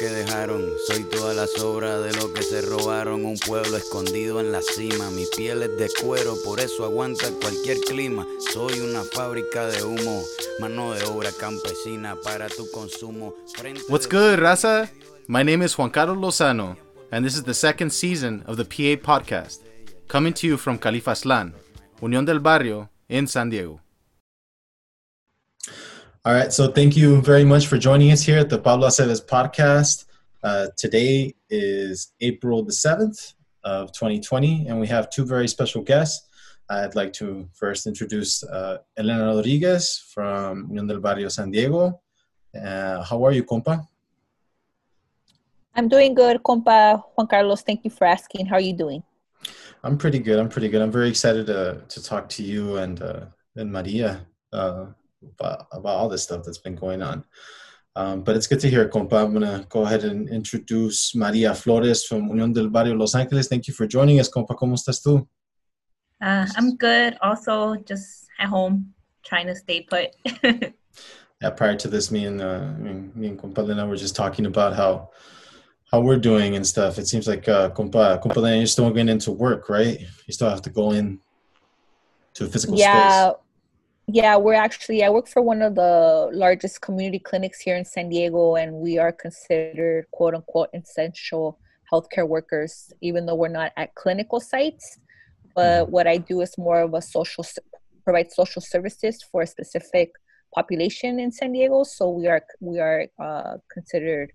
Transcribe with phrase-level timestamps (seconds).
[0.00, 0.64] que dejaron.
[0.86, 3.26] Soy toda la sobra de lo que se robaron.
[3.26, 5.10] Un pueblo escondido en la cima.
[5.10, 8.26] Mi piel es de cuero, por eso aguanta cualquier clima.
[8.50, 10.22] Soy una fábrica de humo.
[10.58, 13.34] Mano de obra campesina para tu consumo.
[13.90, 14.88] What's good, raza?
[15.28, 16.76] My name is Juan Carlos Lozano,
[17.12, 19.58] and this is the second season of the PA podcast,
[20.08, 21.52] coming to you from Califaslan,
[22.00, 23.80] Unión del Barrio, in San Diego.
[26.22, 26.52] All right.
[26.52, 30.04] So thank you very much for joining us here at the Pablo Aceves podcast.
[30.42, 33.32] Uh, today is April the 7th
[33.64, 36.28] of 2020, and we have two very special guests.
[36.68, 42.02] I'd like to first introduce uh, Helena Rodriguez from Unión del Barrio San Diego.
[42.54, 43.88] Uh, how are you, compa?
[45.74, 47.62] I'm doing good, compa Juan Carlos.
[47.62, 48.44] Thank you for asking.
[48.44, 49.02] How are you doing?
[49.82, 50.38] I'm pretty good.
[50.38, 50.82] I'm pretty good.
[50.82, 53.24] I'm very excited to, to talk to you and, uh,
[53.56, 54.88] and Maria uh,
[55.22, 57.24] about, about all this stuff that's been going on.
[57.96, 59.24] Um, but it's good to hear, compa.
[59.24, 63.48] I'm going to go ahead and introduce Maria Flores from Unión del Barrio Los Ángeles.
[63.48, 64.56] Thank you for joining us, compa.
[64.56, 65.26] ¿Cómo estás tú?
[66.22, 67.16] Uh, I'm good.
[67.22, 70.14] Also, just at home, trying to stay put.
[71.42, 74.76] yeah, prior to this, me and uh, me and compa Lena were just talking about
[74.76, 75.10] how
[75.90, 76.98] how we're doing and stuff.
[76.98, 79.98] It seems like uh, compa, compa Lena, you're still going into work, right?
[80.26, 81.18] You still have to go in
[82.34, 83.12] to a physical yeah, space.
[83.12, 83.32] Yeah,
[84.36, 88.56] we're actually, I work for one of the largest community clinics here in San Diego,
[88.56, 91.58] and we are considered quote unquote essential
[91.92, 94.98] healthcare workers, even though we're not at clinical sites.
[95.54, 95.92] But mm-hmm.
[95.92, 97.44] what I do is more of a social,
[98.04, 100.12] provide social services for a specific
[100.54, 101.84] population in San Diego.
[101.84, 104.32] So we are, we are uh, considered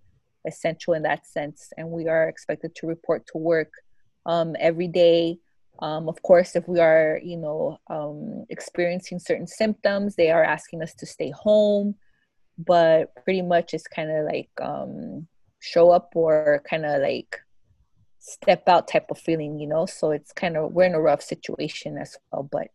[0.47, 3.71] essential in that sense, and we are expected to report to work
[4.25, 5.39] um, every day
[5.79, 10.81] um, of course, if we are, you know, um, experiencing certain symptoms, they are asking
[10.81, 11.95] us to stay home.
[12.57, 15.27] But pretty much it's kind of like um,
[15.59, 17.39] show up or kind of like
[18.19, 19.85] step out type of feeling, you know.
[19.85, 22.47] So it's kind of we're in a rough situation as well.
[22.49, 22.69] But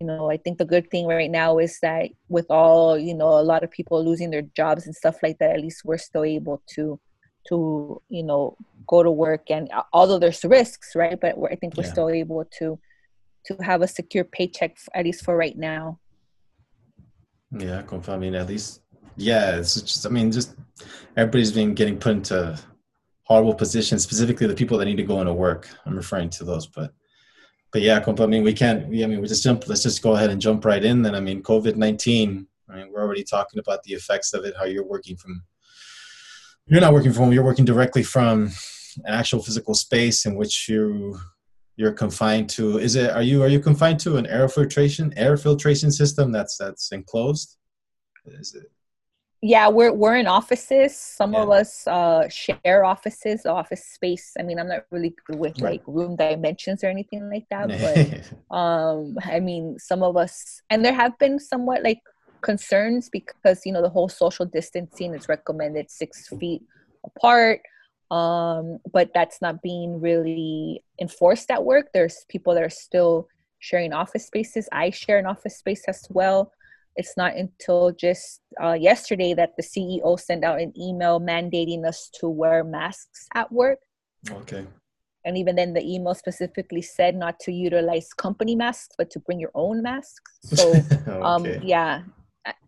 [0.00, 3.38] you know, I think the good thing right now is that with all you know,
[3.38, 6.24] a lot of people losing their jobs and stuff like that, at least we're still
[6.24, 6.98] able to
[7.48, 8.56] to you know
[8.86, 11.18] go to work and uh, although there's risks right?
[11.20, 11.92] But i think we're yeah.
[11.92, 12.78] still able to
[13.46, 15.98] to have a secure paycheck at least for right now.
[17.58, 18.82] Yeah i mean at least
[19.16, 20.54] yeah it's just i mean just
[21.16, 22.58] everybody's been getting put into
[23.24, 25.68] horrible positions specifically the people that need to go into work.
[25.86, 26.92] I'm referring to those but
[27.72, 30.30] but yeah i mean we can't i mean we just jump let's just go ahead
[30.30, 31.14] and jump right in then.
[31.14, 34.86] I mean covid-19 i mean we're already talking about the effects of it how you're
[34.86, 35.42] working from
[36.66, 37.32] you're not working from home.
[37.32, 38.50] You're working directly from
[39.04, 41.18] an actual physical space in which you
[41.76, 42.78] you're confined to.
[42.78, 46.56] Is it are you are you confined to an air filtration air filtration system that's
[46.56, 47.56] that's enclosed?
[48.26, 48.70] Is it?
[49.42, 50.94] Yeah we're we're in offices.
[50.96, 51.42] Some yeah.
[51.42, 54.32] of us uh share offices office space.
[54.38, 55.72] I mean i'm not really good with right.
[55.72, 57.68] like room dimensions or anything like that
[58.50, 62.02] but um i mean some of us and there have been somewhat like
[62.42, 66.62] concerns because you know the whole social distancing is recommended six feet
[67.04, 67.60] apart
[68.10, 71.90] um, but that's not being really enforced at work.
[71.94, 73.28] There's people that are still
[73.60, 74.68] sharing office spaces.
[74.72, 76.52] I share an office space as well.
[76.96, 82.10] It's not until just uh, yesterday that the ceo sent out an email mandating us
[82.20, 83.78] to wear masks at work.
[84.28, 84.66] Okay.
[85.24, 89.38] And even then the email specifically said not to utilize company masks but to bring
[89.38, 90.38] your own masks.
[90.42, 90.72] So
[91.06, 91.56] um, okay.
[91.56, 92.02] um, yeah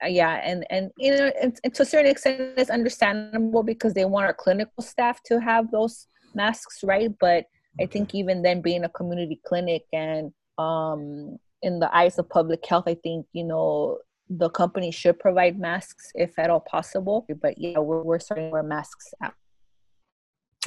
[0.06, 4.04] yeah and and you know and, and, to a certain extent it's understandable because they
[4.04, 7.10] want our clinical staff to have those masks right?
[7.20, 7.44] But
[7.80, 12.64] i think even then being a community clinic and um in the eyes of public
[12.66, 13.96] health i think you know
[14.38, 17.26] the company should provide masks if at all possible.
[17.40, 19.34] But yeah we're, we're starting to wear masks at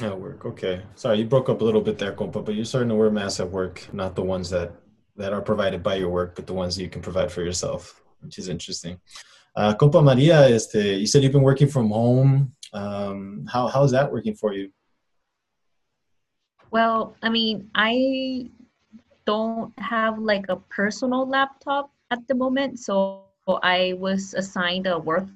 [0.02, 0.44] at work.
[0.44, 0.82] Okay.
[0.94, 3.40] Sorry you broke up a little bit there compa but you're starting to wear masks
[3.40, 4.72] at work not the ones that
[5.16, 8.02] that are provided by your work but the ones that you can provide for yourself
[8.20, 8.98] which is interesting.
[9.54, 12.52] Uh, Compa Maria, este, you said you've been working from home.
[12.72, 14.70] Um, how how is that working for you?
[16.70, 18.50] Well, I mean, I
[19.24, 23.24] don't have like a personal laptop at the moment, so
[23.62, 25.26] I was assigned a work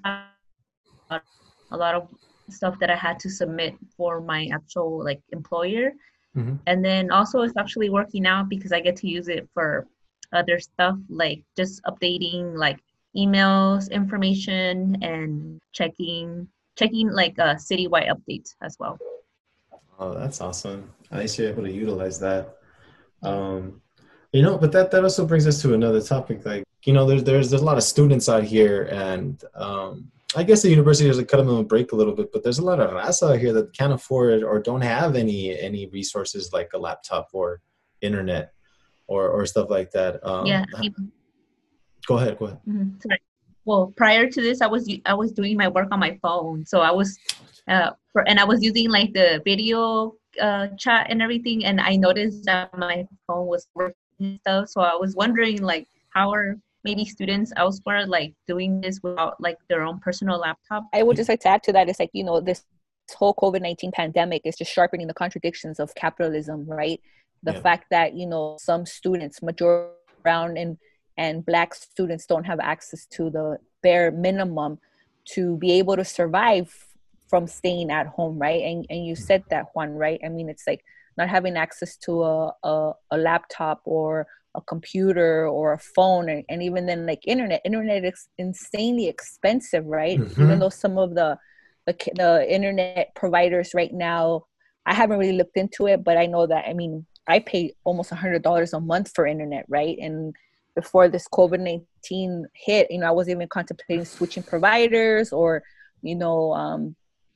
[1.72, 2.08] a lot of
[2.48, 5.92] stuff that I had to submit for my actual like employer.
[6.36, 6.56] Mm-hmm.
[6.66, 9.86] And then also it's actually working out because I get to use it for
[10.32, 12.78] other stuff like just updating like
[13.16, 16.46] emails information and checking
[16.76, 18.98] checking like a uh, citywide updates as well.
[19.98, 20.90] Oh that's awesome.
[21.10, 22.56] At least you're able to utilize that.
[23.22, 23.82] Um
[24.32, 27.24] you know but that that also brings us to another topic like you know there's
[27.24, 31.16] there's, there's a lot of students out here and um I guess the university has
[31.16, 33.40] to cut them a break a little bit, but there's a lot of raza out
[33.40, 37.60] here that can't afford or don't have any any resources like a laptop or
[38.00, 38.52] internet
[39.10, 40.24] or or stuff like that.
[40.24, 40.64] Um, yeah.
[42.06, 42.38] Go ahead.
[42.38, 42.60] Go ahead.
[42.66, 43.00] Mm-hmm.
[43.00, 43.20] Sorry.
[43.64, 46.80] Well, prior to this, I was I was doing my work on my phone, so
[46.80, 47.18] I was,
[47.68, 51.96] uh, for, and I was using like the video uh, chat and everything, and I
[51.96, 54.68] noticed that my phone was working and stuff.
[54.68, 59.58] So I was wondering like how are maybe students elsewhere like doing this without like
[59.68, 60.84] their own personal laptop?
[60.94, 61.88] I would just like to add to that.
[61.88, 62.64] It's like you know this
[63.14, 67.00] whole COVID nineteen pandemic is just sharpening the contradictions of capitalism, right?
[67.42, 67.60] The yeah.
[67.60, 70.78] fact that you know some students, majority brown and
[71.16, 74.78] and black students, don't have access to the bare minimum
[75.32, 76.74] to be able to survive
[77.28, 78.62] from staying at home, right?
[78.62, 80.20] And and you said that Juan, right?
[80.24, 80.84] I mean, it's like
[81.16, 86.44] not having access to a, a, a laptop or a computer or a phone and,
[86.48, 90.42] and, even then like internet internet is insanely expensive right mm-hmm.
[90.42, 91.38] even though some of the,
[91.86, 94.44] the the internet providers right now
[94.86, 98.12] i haven't really looked into it but i know that i mean i pay almost
[98.12, 99.98] a hundred dollars a month for internet right?
[99.98, 100.34] And
[100.76, 105.62] before this covid-19 hit you know i was even contemplating switching providers or
[106.02, 106.94] you know um,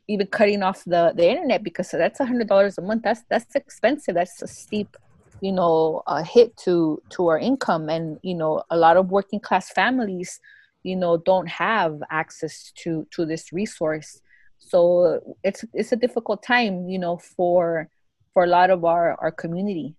[0.08, 3.02] even cutting off the the internet because that's a hundred dollars a month.
[3.02, 4.14] That's that's expensive.
[4.14, 4.96] That's a steep
[5.40, 7.88] you know a hit to to our income.
[7.88, 10.40] And you know a lot of working class families
[10.82, 14.20] you know don't have access to to this resource.
[14.58, 17.88] So it's it's a difficult time you know for
[18.34, 19.94] for a lot of our our community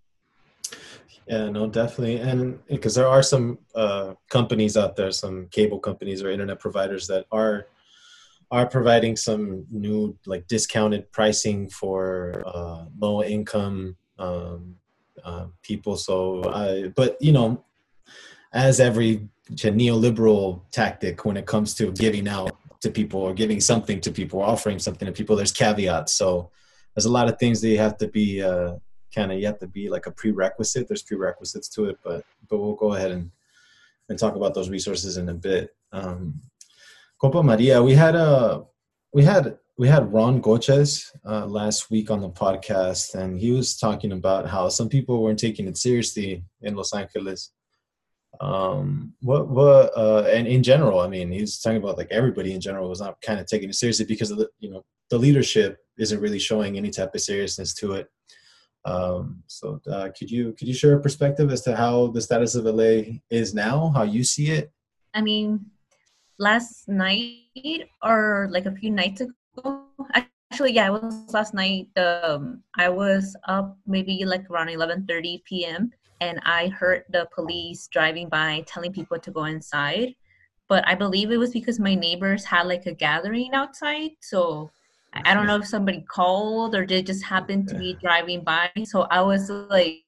[1.28, 6.22] yeah no definitely and because there are some uh companies out there some cable companies
[6.22, 7.68] or internet providers that are
[8.52, 14.76] are providing some new like discounted pricing for uh, low income um,
[15.24, 15.98] uh, people.
[15.98, 17.64] So, I, but you know,
[18.54, 24.00] as every neoliberal tactic when it comes to giving out to people or giving something
[24.02, 26.14] to people, or offering something to people, there's caveats.
[26.14, 26.52] So,
[26.96, 28.76] there's a lot of things that you have to be uh,
[29.14, 30.88] kind of you have to be like a prerequisite.
[30.88, 33.32] There's prerequisites to it, but but we'll go ahead and
[34.10, 35.76] and talk about those resources in a bit.
[35.92, 36.42] Um,
[37.22, 38.64] Compa Maria, we had a
[39.14, 43.78] we had we had Ron Goches uh, last week on the podcast, and he was
[43.78, 47.52] talking about how some people weren't taking it seriously in Los Angeles.
[48.40, 52.62] Um, what what uh, and in general, I mean, he's talking about like everybody in
[52.62, 55.85] general was not kind of taking it seriously because of the you know the leadership
[55.98, 58.08] isn't really showing any type of seriousness to it.
[58.86, 62.56] Um, so uh, could you could you share a perspective as to how the status
[62.56, 64.72] of LA is now, how you see it?
[65.14, 65.66] I mean,
[66.38, 69.86] last night or like a few nights ago
[70.56, 71.90] Actually, yeah, it was last night.
[71.98, 75.92] Um, I was up maybe like around 11:30 p.m.
[76.22, 80.16] and I heard the police driving by telling people to go inside.
[80.70, 84.12] But I believe it was because my neighbors had like a gathering outside.
[84.22, 84.72] So
[85.24, 88.70] I don't know if somebody called or they just happened to be driving by.
[88.84, 90.04] So I was like,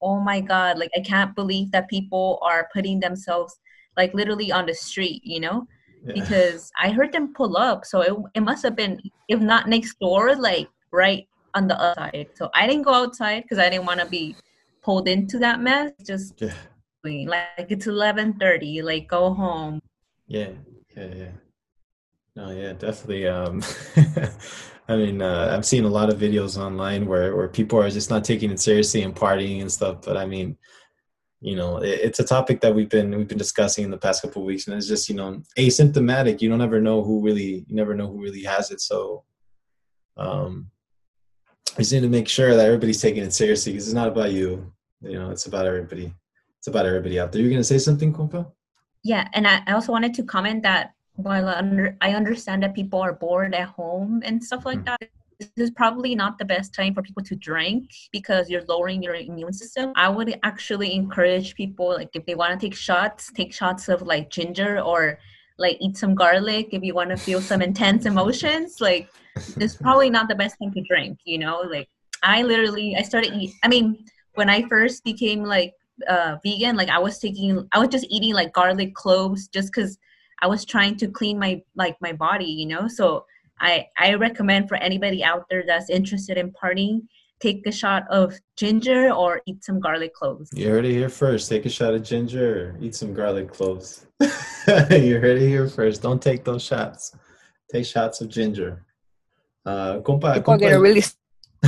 [0.00, 3.58] oh my God, like I can't believe that people are putting themselves
[3.96, 5.66] like literally on the street, you know?
[6.06, 7.84] because I heard them pull up.
[7.84, 11.94] So it, it must have been, if not next door, like right on the other
[11.94, 12.28] side.
[12.34, 14.36] So I didn't go outside because I didn't want to be
[14.82, 15.92] pulled into that mess.
[16.04, 16.52] Just yeah.
[17.04, 18.82] like it's eleven thirty.
[18.82, 19.82] Like go home.
[20.26, 20.50] Yeah,
[20.96, 21.30] yeah, yeah.
[22.38, 23.26] No, yeah, definitely.
[23.26, 23.64] Um,
[24.88, 28.10] I mean, uh, I've seen a lot of videos online where where people are just
[28.10, 30.02] not taking it seriously and partying and stuff.
[30.02, 30.56] But I mean,
[31.40, 34.22] you know it, it's a topic that we've been we've been discussing in the past
[34.22, 37.76] couple weeks and it's just you know asymptomatic you don't ever know who really you
[37.76, 39.24] never know who really has it so
[40.16, 40.70] um
[41.76, 44.32] I just need to make sure that everybody's taking it seriously because it's not about
[44.32, 46.12] you you know it's about everybody
[46.58, 48.50] it's about everybody out there you're gonna say something compa
[49.04, 51.48] yeah and i also wanted to comment that while
[52.00, 54.94] I understand that people are bored at home and stuff like mm-hmm.
[55.00, 55.10] that
[55.40, 59.14] this is probably not the best time for people to drink because you're lowering your
[59.14, 59.92] immune system.
[59.96, 64.02] I would actually encourage people like if they want to take shots, take shots of
[64.02, 65.18] like ginger or
[65.58, 68.80] like eat some garlic if you want to feel some intense emotions.
[68.80, 71.64] Like this is probably not the best time to drink, you know?
[71.68, 71.88] Like
[72.22, 75.74] I literally I started eat I mean, when I first became like
[76.08, 79.98] uh vegan, like I was taking I was just eating like garlic cloves just cuz
[80.40, 82.88] I was trying to clean my like my body, you know?
[82.88, 83.24] So
[83.60, 87.02] I, I recommend for anybody out there that's interested in partying,
[87.40, 90.50] take a shot of ginger or eat some garlic cloves.
[90.52, 91.48] You heard it here first.
[91.48, 94.06] Take a shot of ginger, eat some garlic cloves.
[94.20, 96.02] you heard it here first.
[96.02, 97.16] Don't take those shots.
[97.72, 98.84] Take shots of ginger.
[99.66, 100.56] Uh, compa, People compa.
[100.56, 101.02] are gonna really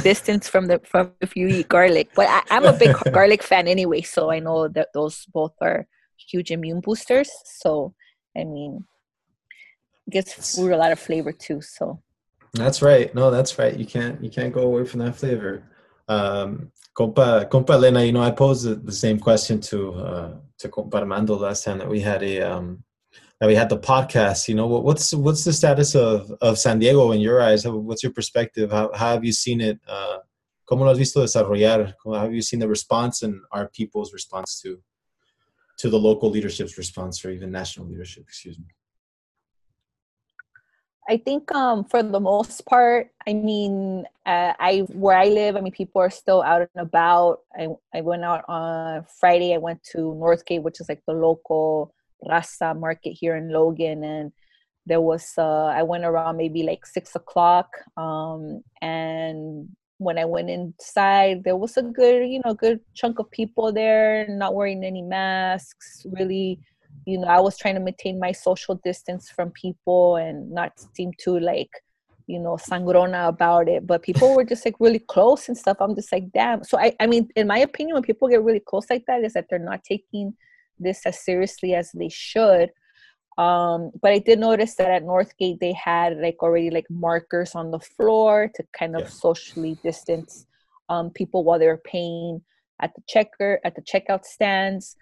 [0.03, 2.11] distance from the from if you eat garlic.
[2.15, 5.87] But I, I'm a big garlic fan anyway, so I know that those both are
[6.17, 7.31] huge immune boosters.
[7.45, 7.95] So
[8.37, 8.85] I mean,
[10.09, 11.61] gives food a lot of flavor too.
[11.61, 12.01] So
[12.53, 13.15] that's right.
[13.15, 13.77] No, that's right.
[13.77, 15.65] You can't you can't go away from that flavor.
[16.09, 20.95] Um, compa, compa Helena, you know, I posed the same question to uh, to compa
[20.95, 22.83] Armando last time that we had a um,
[23.39, 24.49] that we had the podcast.
[24.49, 27.67] You know, what's what's the status of of San Diego in your eyes?
[27.67, 28.73] What's your perspective?
[28.73, 29.79] How, how have you seen it?
[29.87, 30.19] Uh,
[30.69, 31.95] ¿Cómo lo has visto desarrollar?
[32.05, 34.81] How have you seen the response and our people's response to
[35.81, 38.25] to the local leadership's response, or even national leadership?
[38.25, 38.67] Excuse me.
[41.09, 45.61] I think um, for the most part, I mean, uh, I where I live, I
[45.61, 47.41] mean, people are still out and about.
[47.59, 49.55] I I went out on Friday.
[49.55, 51.95] I went to Northgate, which is like the local
[52.25, 54.33] Raza market here in Logan, and
[54.87, 60.51] there was uh, I went around maybe like six o'clock, um, and when I went
[60.51, 65.03] inside, there was a good, you know, good chunk of people there, not wearing any
[65.03, 66.59] masks, really
[67.07, 71.11] you know i was trying to maintain my social distance from people and not seem
[71.19, 71.71] too like
[72.31, 73.87] you know sangrona about it.
[73.87, 75.79] But people were just like really close and stuff.
[75.81, 76.63] I'm just like damn.
[76.63, 79.33] So i i mean in my opinion when people get really close like that is
[79.33, 80.35] that they're not taking
[80.79, 82.71] this as seriously as they should
[83.41, 87.71] um but i did notice that at northgate they had like already like markers on
[87.71, 89.09] the floor to kind of yeah.
[89.09, 90.47] socially distance
[90.91, 92.43] um people while they were paying
[92.83, 94.97] at the checker at the checkout stands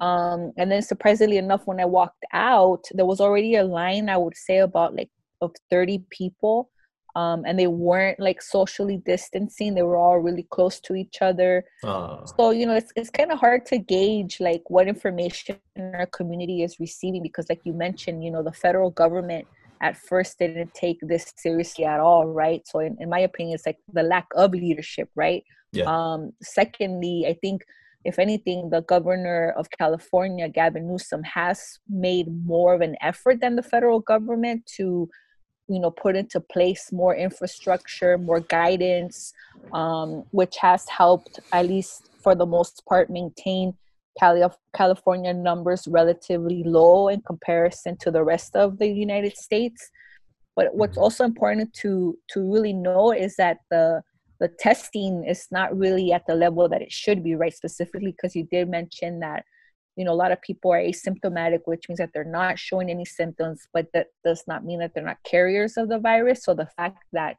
[0.00, 4.16] um, and then surprisingly enough when i walked out there was already a line i
[4.16, 5.10] would say about like
[5.42, 6.70] of 30 people
[7.14, 11.64] um, and they weren't like socially distancing they were all really close to each other
[11.84, 12.24] uh.
[12.24, 16.62] so you know it's, it's kind of hard to gauge like what information our community
[16.62, 19.46] is receiving because like you mentioned you know the federal government
[19.80, 23.66] at first didn't take this seriously at all right so in, in my opinion it's
[23.66, 25.84] like the lack of leadership right yeah.
[25.84, 27.62] um secondly i think
[28.04, 33.56] if anything, the governor of California, Gavin Newsom, has made more of an effort than
[33.56, 35.08] the federal government to,
[35.68, 39.32] you know, put into place more infrastructure, more guidance,
[39.72, 43.74] um, which has helped, at least for the most part, maintain
[44.18, 44.42] Cali-
[44.74, 49.90] California numbers relatively low in comparison to the rest of the United States.
[50.54, 51.04] But what's mm-hmm.
[51.04, 54.02] also important to to really know is that the
[54.38, 57.54] the testing is not really at the level that it should be, right?
[57.54, 59.44] Specifically because you did mention that
[59.96, 63.04] you know a lot of people are asymptomatic which means that they're not showing any
[63.04, 66.44] symptoms but that does not mean that they're not carriers of the virus.
[66.44, 67.36] So the fact that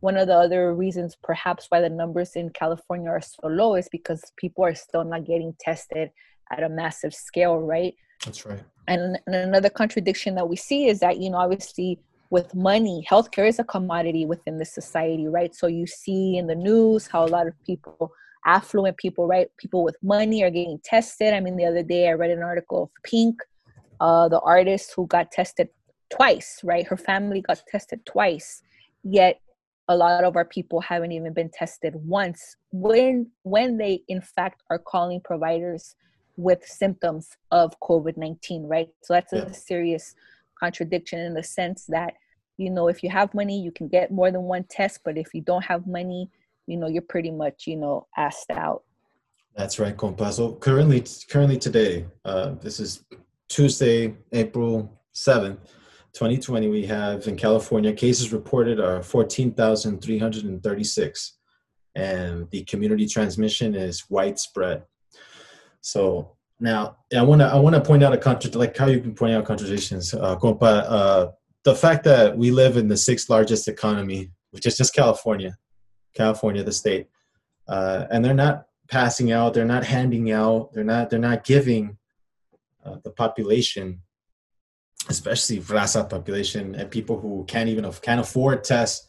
[0.00, 3.88] one of the other reasons perhaps why the numbers in california are so low is
[3.90, 6.10] because people are still not getting tested
[6.52, 7.94] at a massive scale right?
[8.24, 8.62] That's right.
[8.86, 11.98] And, and another contradiction that we see is that you know obviously
[12.30, 15.54] with money healthcare is a commodity within the society right?
[15.54, 18.12] So you see in the news how a lot of people
[18.46, 19.48] affluent people right?
[19.58, 21.34] People with money are getting tested.
[21.34, 23.40] I mean the other day i read an article of pink
[24.00, 25.68] uh, the artist who got tested
[26.10, 26.86] twice right?
[26.86, 28.62] Her family got tested twice
[29.02, 29.40] yet
[29.88, 32.56] a lot of our people haven't even been tested once.
[32.72, 35.94] When when they in fact are calling providers
[36.36, 38.88] with symptoms of covid-19 right?
[39.02, 40.14] So that's a serious
[40.58, 42.14] contradiction in the sense that
[42.56, 45.34] you know if you have money you can get more than one test but if
[45.34, 46.30] you don't have money
[46.66, 48.82] you know you're pretty much you know asked out.
[49.56, 50.32] That's right compa.
[50.32, 53.04] So currently currently today uh, this is
[53.46, 55.58] tuesday april 7th
[56.14, 61.38] 2020 we have in california cases reported are 14336
[61.94, 64.84] and the community transmission is widespread.
[65.80, 69.00] So now i want to i want to point out a contra like how you
[69.00, 70.84] can point out contradictions uh, compa.
[70.88, 71.30] Uh,
[71.64, 75.56] the fact that we live in the sixth largest economy, which is just California,
[76.14, 77.08] California, the state,
[77.68, 81.96] uh, and they're not passing out, they're not handing out, they're not they're not giving
[82.84, 84.00] uh, the population,
[85.08, 89.06] especially Raza population and people who can't even can't afford tests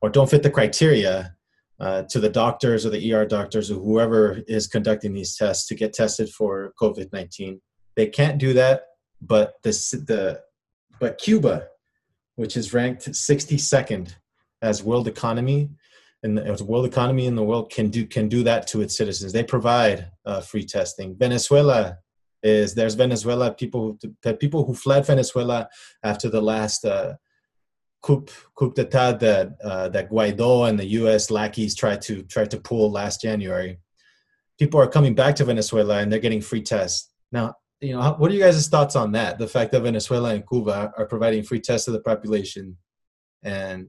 [0.00, 1.34] or don't fit the criteria.
[1.80, 5.76] Uh, to the doctors or the ER doctors or whoever is conducting these tests to
[5.76, 7.60] get tested for COVID nineteen,
[7.94, 8.82] they can't do that.
[9.22, 9.70] But the
[10.08, 10.40] the
[10.98, 11.68] but Cuba
[12.38, 14.14] which is ranked 62nd
[14.62, 15.68] as world economy
[16.22, 19.32] and as world economy in the world can do can do that to its citizens.
[19.32, 21.16] They provide uh, free testing.
[21.16, 21.98] Venezuela
[22.42, 23.98] is there's Venezuela people
[24.40, 25.68] people who fled Venezuela
[26.02, 27.14] after the last uh,
[28.02, 31.30] coup coup d'état that uh, that Guaido and the U.S.
[31.30, 33.78] lackeys tried to tried to pull last January.
[34.58, 37.10] People are coming back to Venezuela and they're getting free tests.
[37.30, 39.38] Now you know, what are you guys' thoughts on that?
[39.38, 42.76] The fact that Venezuela and Cuba are providing free tests to the population,
[43.42, 43.88] and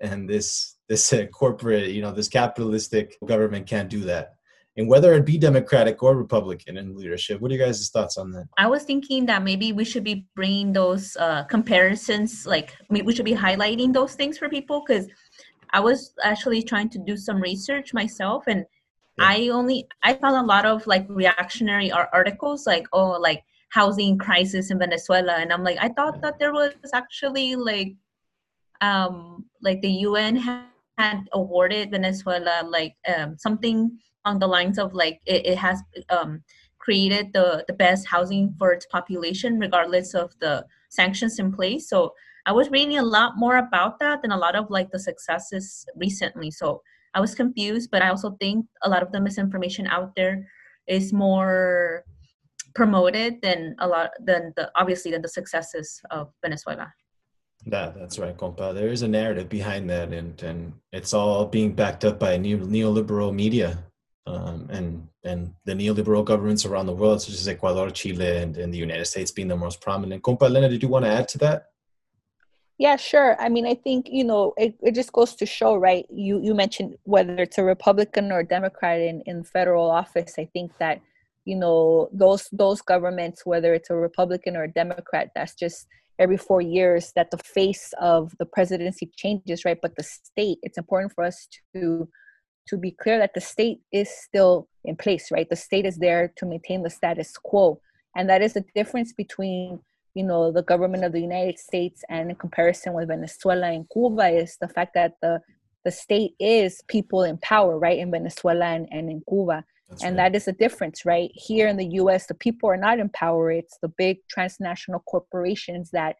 [0.00, 4.34] and this this uh, corporate, you know, this capitalistic government can't do that.
[4.76, 7.40] and whether it be Democratic or Republican in leadership.
[7.40, 8.46] What are you guys' thoughts on that?
[8.58, 13.30] I was thinking that maybe we should be bringing those uh, comparisons, like we should
[13.32, 15.06] be highlighting those things for people because
[15.72, 18.60] I was actually trying to do some research myself and
[19.18, 19.32] yeah.
[19.32, 24.70] I only I found a lot of like reactionary articles like oh like housing crisis
[24.72, 27.94] in Venezuela and I'm like I thought that there was actually like
[28.80, 30.69] um like the UN had,
[31.00, 33.76] had awarded Venezuela like um something
[34.24, 35.78] on the lines of like it, it has
[36.10, 36.42] um
[36.78, 42.12] created the the best housing for its population regardless of the sanctions in place so
[42.46, 45.86] I was reading a lot more about that than a lot of like the successes
[45.94, 46.50] recently.
[46.50, 46.82] So
[47.14, 50.46] I was confused, but I also think a lot of the misinformation out there
[50.86, 52.04] is more
[52.74, 56.92] promoted than a lot than the obviously than the successes of Venezuela.
[57.66, 58.74] Yeah, that's right, compa.
[58.74, 62.58] There is a narrative behind that, and and it's all being backed up by neo,
[62.58, 63.84] neoliberal media,
[64.26, 68.72] um, and and the neoliberal governments around the world, such as Ecuador, Chile, and, and
[68.72, 70.22] the United States being the most prominent.
[70.22, 71.66] Compa Helena, did you want to add to that?
[72.78, 73.36] Yeah, sure.
[73.38, 76.06] I mean, I think you know it, it just goes to show, right?
[76.08, 80.36] You you mentioned whether it's a Republican or Democrat in in federal office.
[80.38, 81.02] I think that
[81.44, 85.86] you know those those governments, whether it's a Republican or a Democrat, that's just
[86.20, 89.78] every four years that the face of the presidency changes, right?
[89.80, 92.08] But the state, it's important for us to
[92.68, 95.48] to be clear that the state is still in place, right?
[95.48, 97.80] The state is there to maintain the status quo,
[98.14, 99.80] and that is the difference between
[100.14, 104.28] you know the government of the united states and in comparison with venezuela and cuba
[104.28, 105.40] is the fact that the
[105.84, 110.16] the state is people in power right in venezuela and, and in cuba That's and
[110.16, 110.32] right.
[110.32, 111.30] that is a difference right?
[111.34, 113.50] Here in the us the people are not in power.
[113.50, 116.16] It's the big transnational corporations that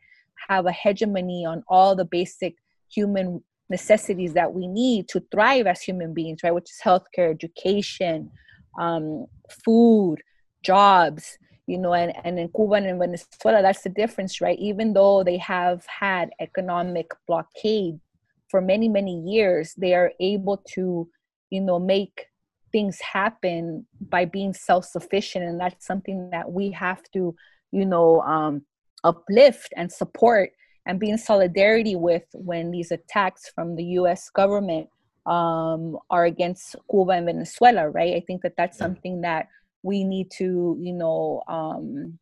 [0.49, 2.57] have a hegemony on all the basic
[2.93, 6.55] human necessities that we need to thrive as human beings right?
[6.55, 8.31] Which is healthcare education
[8.79, 9.27] um,
[9.65, 10.17] food
[10.65, 14.59] jobs you know and, and in cuba and in venezuela that's the difference right?
[14.59, 18.01] Even though they have had economic blockade
[18.49, 21.09] for many many years they are able to
[21.51, 22.27] you know make
[22.73, 27.35] things happen by being self-sufficient and that's something that we have to
[27.73, 28.63] you know um,
[29.05, 30.51] uplift and support
[30.87, 34.89] and be in solidarity with when these attacks from the us government
[35.27, 39.49] um, are against cuba and venezuela right i think that that's something that
[39.83, 42.19] we need to you know um,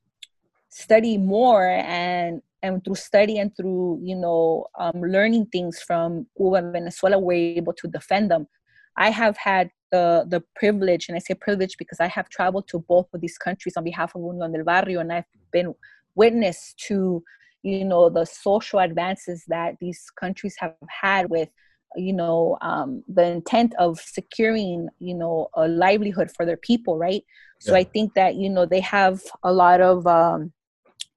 [0.71, 6.57] study more and and through study and through you know um, learning things from Cuba
[6.57, 8.47] and Venezuela, we're able to defend them.
[8.97, 12.81] I have had the the privilege, and I say privilege because I have traveled to
[12.81, 15.75] both of these countries on behalf of Unión del Barrio, and I've been
[16.15, 17.23] witness to
[17.63, 21.49] you know the social advances that these countries have had with
[21.97, 27.25] you know um, the intent of securing you know a livelihood for their people right
[27.61, 27.79] so yeah.
[27.79, 30.53] i think that you know they have a lot of um,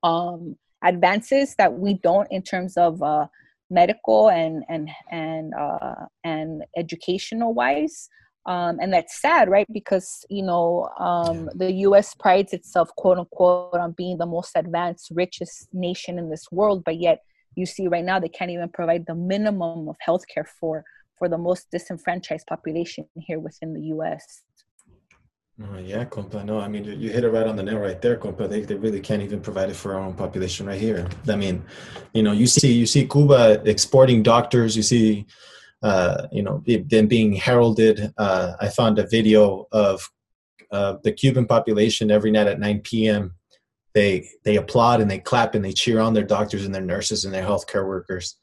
[0.03, 3.27] um, advances that we don't in terms of uh,
[3.69, 8.09] medical and and and uh, and educational wise
[8.45, 13.73] um, and that's sad right because you know um, the us prides itself quote unquote
[13.73, 17.21] on being the most advanced richest nation in this world but yet
[17.55, 20.83] you see right now they can't even provide the minimum of healthcare for
[21.17, 24.41] for the most disenfranchised population here within the U.S.
[25.61, 26.43] Oh, yeah, compa.
[26.43, 28.49] No, I mean, you hit it right on the nail right there, compa.
[28.49, 31.07] They, they really can't even provide it for our own population right here.
[31.29, 31.63] I mean,
[32.13, 34.75] you know, you see you see Cuba exporting doctors.
[34.75, 35.27] You see,
[35.81, 38.13] uh, you know, them being heralded.
[38.17, 40.07] Uh, I found a video of
[40.71, 43.35] uh, the Cuban population every night at 9 p.m
[43.93, 47.25] they they applaud and they clap and they cheer on their doctors and their nurses
[47.25, 48.37] and their healthcare workers.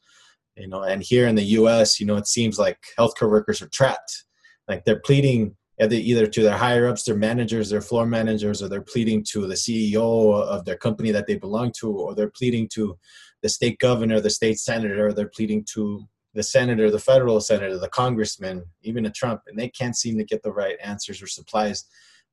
[0.55, 3.69] You know and here in the us you know it seems like healthcare workers are
[3.69, 4.25] trapped.
[4.67, 8.81] Like they're pleading either to their higher ups their managers their floor managers or they're
[8.81, 12.97] pleading to the ceo of their company that they belong to or they're pleading to
[13.43, 17.77] the state governor the state senator or they're pleading to the senator the federal senator
[17.77, 21.27] the congressman even a trump and they can't seem to get the right answers or
[21.27, 21.85] supplies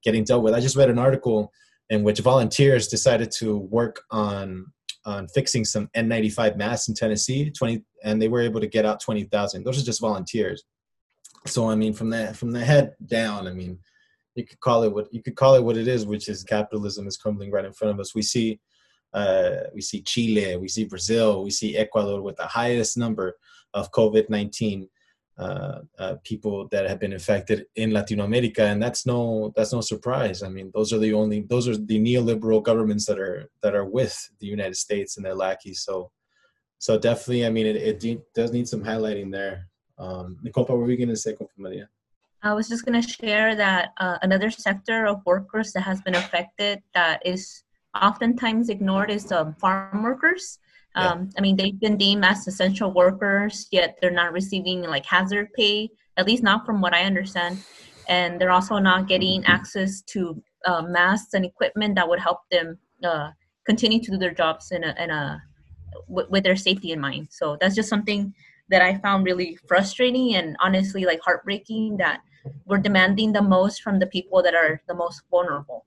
[0.03, 1.53] getting dealt with i just read an article
[1.91, 4.67] in which volunteers decided to work on
[5.07, 9.01] on fixing some N95 masks in Tennessee, 20, and they were able to get out
[9.01, 9.63] 20,000.
[9.63, 10.65] Those are just volunteers.
[11.47, 13.79] So I mean, from the from the head down, I mean,
[14.35, 17.07] you could call it what you could call it what it is, which is capitalism
[17.07, 18.17] is crumbling right in front of us.
[18.17, 18.59] We see,
[19.15, 23.37] uh, we see Chile, we see Brazil, we see Ecuador with the highest number
[23.77, 24.89] of COVID 19
[25.39, 29.83] uh, uh, people that have been infected in Latin America, and that's no that's no
[29.83, 30.43] surprise.
[30.43, 33.85] I mean, those are the only those are the neoliberal governments that are that are
[33.85, 35.83] with the United States and their lackeys.
[35.83, 36.11] So,
[36.79, 39.69] so definitely, I mean, it, it does need some highlighting there.
[39.99, 41.89] Um, what were we going to say, Maria?
[42.43, 46.15] I was just going to share that uh, another sector of workers that has been
[46.15, 47.63] affected that is
[48.01, 50.59] oftentimes ignored is um, farm workers.
[50.97, 51.31] Um, yeah.
[51.39, 55.91] I mean, they've been deemed as essential workers, yet they're not receiving like hazard pay,
[56.17, 57.63] at least not from what I understand.
[58.09, 62.79] And they're also not getting access to uh, masks and equipment that would help them
[63.05, 63.31] uh,
[63.67, 65.43] continue to do their jobs in a, in a
[66.09, 67.29] w- with their safety in mind.
[67.31, 68.35] So that's just something
[68.69, 72.21] that I found really frustrating and honestly like heartbreaking that
[72.65, 75.85] we're demanding the most from the people that are the most vulnerable.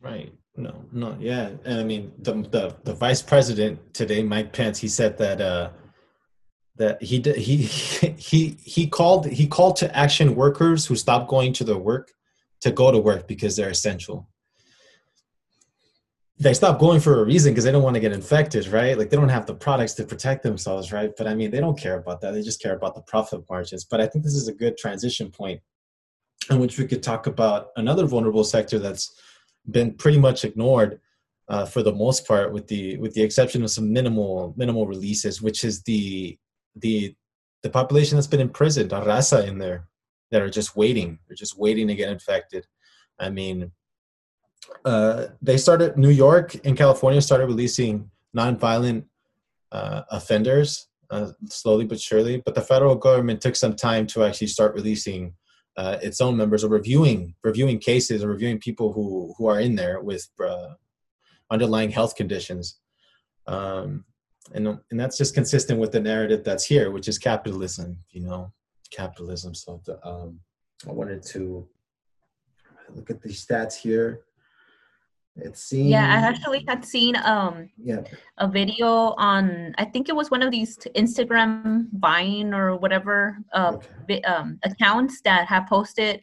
[0.00, 0.32] Right.
[0.58, 1.50] No, no, yeah.
[1.64, 5.70] And I mean the the the vice president today, Mike Pence, he said that uh
[6.76, 7.56] that he he
[8.18, 12.12] he he called he called to action workers who stopped going to their work
[12.60, 14.28] to go to work because they're essential
[16.40, 18.96] they stop going for a reason because they don't want to get infected, right?
[18.96, 21.10] Like they don't have the products to protect themselves, right?
[21.16, 22.32] But I mean, they don't care about that.
[22.32, 23.84] They just care about the profit margins.
[23.84, 25.60] But I think this is a good transition point
[26.48, 29.20] in which we could talk about another vulnerable sector that's
[29.70, 31.00] been pretty much ignored
[31.48, 35.40] uh, for the most part, with the with the exception of some minimal minimal releases,
[35.40, 36.38] which is the
[36.76, 37.14] the
[37.62, 39.88] the population that's been imprisoned, Arrasa in there,
[40.30, 41.18] that are just waiting.
[41.26, 42.66] They're just waiting to get infected.
[43.18, 43.72] I mean,
[44.84, 49.04] uh, they started New York and California started releasing nonviolent
[49.72, 52.42] uh, offenders uh, slowly but surely.
[52.44, 55.34] But the federal government took some time to actually start releasing
[55.78, 59.76] uh, its own members or reviewing reviewing cases or reviewing people who who are in
[59.76, 60.70] there with uh,
[61.52, 62.80] underlying health conditions.
[63.46, 64.04] Um,
[64.54, 67.98] and and that's just consistent with the narrative that's here, which is capitalism.
[68.10, 68.52] You know,
[68.90, 69.54] capitalism.
[69.54, 70.40] So the, um,
[70.88, 71.68] I wanted to
[72.96, 74.24] look at these stats here.
[75.40, 75.88] It seems.
[75.88, 78.02] Yeah, I actually had seen um yeah
[78.38, 83.78] a video on I think it was one of these Instagram Vine or whatever uh,
[84.04, 84.20] okay.
[84.22, 86.22] um, accounts that have posted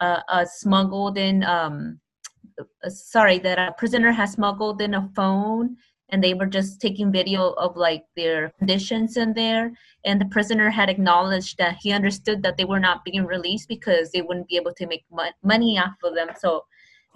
[0.00, 2.00] uh, a smuggled in um
[2.60, 5.76] uh, sorry that a prisoner has smuggled in a phone
[6.10, 9.72] and they were just taking video of like their conditions in there
[10.04, 14.10] and the prisoner had acknowledged that he understood that they were not being released because
[14.10, 15.04] they wouldn't be able to make
[15.42, 16.62] money off of them so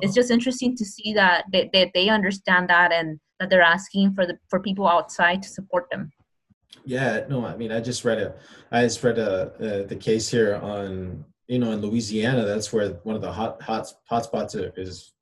[0.03, 4.15] it's just interesting to see that they, that they understand that and that they're asking
[4.15, 6.13] for the for people outside to support them.
[6.85, 8.35] Yeah no i mean i just read a
[8.73, 12.91] i just read a, uh, the case here on you know in louisiana that's where
[13.03, 15.13] one of the hot hot hot spots is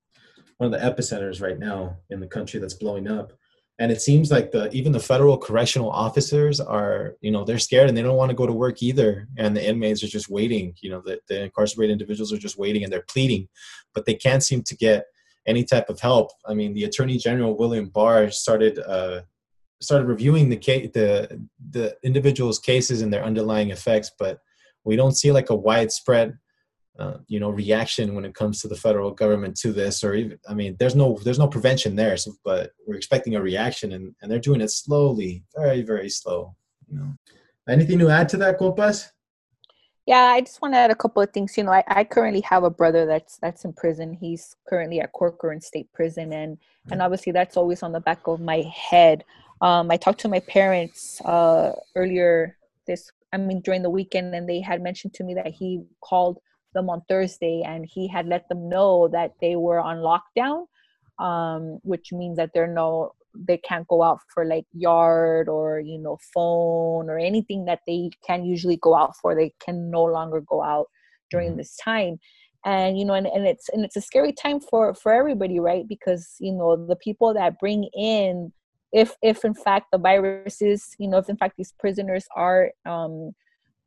[0.59, 3.33] one of the epicenters right now in the country that's blowing up
[3.79, 7.89] and it seems like the even the federal correctional officers are you know they're scared
[7.89, 9.29] and they don't want to go to work either.
[9.37, 12.83] And the inmates are just waiting you know the, the incarcerated individuals are just waiting
[12.85, 13.49] and they're pleading
[13.95, 15.07] but they can't seem to get
[15.47, 16.31] any type of help.
[16.47, 19.23] I mean the attorney general william barr started uh,
[19.81, 24.41] started reviewing the case the the individuals cases and their underlying effects but
[24.85, 26.37] we don't see like a widespread
[26.99, 30.39] uh, you know reaction when it comes to the federal government to this or even
[30.49, 34.15] i mean there's no there's no prevention there so, but we're expecting a reaction and,
[34.21, 36.55] and they're doing it slowly very very slow
[36.91, 37.15] you know.
[37.69, 39.13] Anything to add to that compas?
[40.07, 42.41] Yeah i just want to add a couple of things you know I, I currently
[42.43, 44.15] have a brother that's that's in prison.
[44.15, 46.59] He's currently at corcoran state prison and
[46.91, 49.25] and obviously that's always on the back of my head.
[49.61, 52.57] Um, i talked to my parents uh, earlier
[52.87, 56.39] this i mean during the weekend and they had mentioned to me that he called
[56.75, 60.67] them on Thursday, and he had let them know that they were on lockdown,
[61.19, 65.99] um, which means that they're no they can't go out for like yard or you
[65.99, 69.35] know phone or anything that they can usually go out for.
[69.35, 70.87] They can no longer go out
[71.31, 71.59] during mm-hmm.
[71.59, 72.19] this time
[72.65, 75.87] and you know and, and it's and it's a scary time for for everybody right
[75.89, 78.53] because you know the people that bring in
[78.93, 82.73] if if in fact the virus is you know if in fact these prisoners are
[82.85, 83.33] um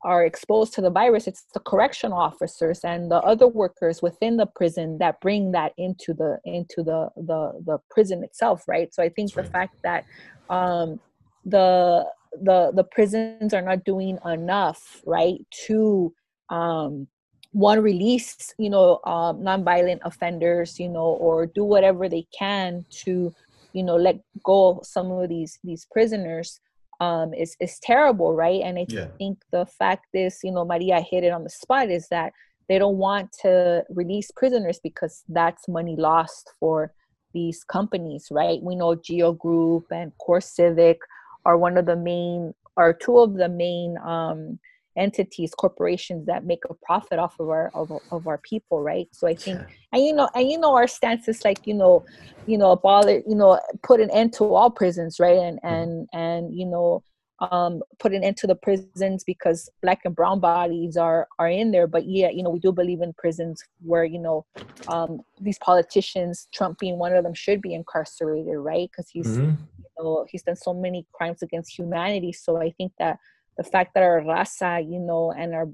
[0.03, 4.45] are exposed to the virus it's the correctional officers and the other workers within the
[4.45, 8.93] prison that bring that into the into the the, the prison itself right?
[8.93, 10.05] So i think the fact that
[10.49, 10.99] um
[11.45, 12.05] the
[12.41, 16.13] the the prisons are not doing enough right to
[16.49, 17.07] um
[17.51, 23.33] one release you know um nonviolent offenders you know or do whatever they can to
[23.73, 26.59] you know let go of some of these these prisoners
[27.01, 28.61] um, is is terrible, right?
[28.63, 29.07] And I yeah.
[29.17, 32.31] think the fact is, you know, Maria hit it on the spot is that
[32.69, 36.93] they don't want to release prisoners because that's money lost for
[37.33, 38.61] these companies, right?
[38.61, 40.97] We know Geo Group and CoreCivic
[41.43, 44.59] are one of the main, are two of the main um,
[44.97, 49.27] entities corporations that make a profit off of our of, of our people right so
[49.27, 49.59] i think
[49.93, 52.03] and you know and you know our stance is like you know
[52.45, 55.73] you know abolish you know put an end to all prisons right and mm-hmm.
[55.73, 57.03] and and you know
[57.41, 61.71] um, put an end to the prisons because black and brown bodies are are in
[61.71, 61.87] there.
[61.87, 64.45] But yeah, you know, we do believe in prisons where you know
[64.87, 68.89] um, these politicians, Trump being one of them, should be incarcerated, right?
[68.91, 69.55] Because he's mm-hmm.
[69.77, 72.31] you know he's done so many crimes against humanity.
[72.31, 73.17] So I think that
[73.57, 75.67] the fact that our raza, you know, and our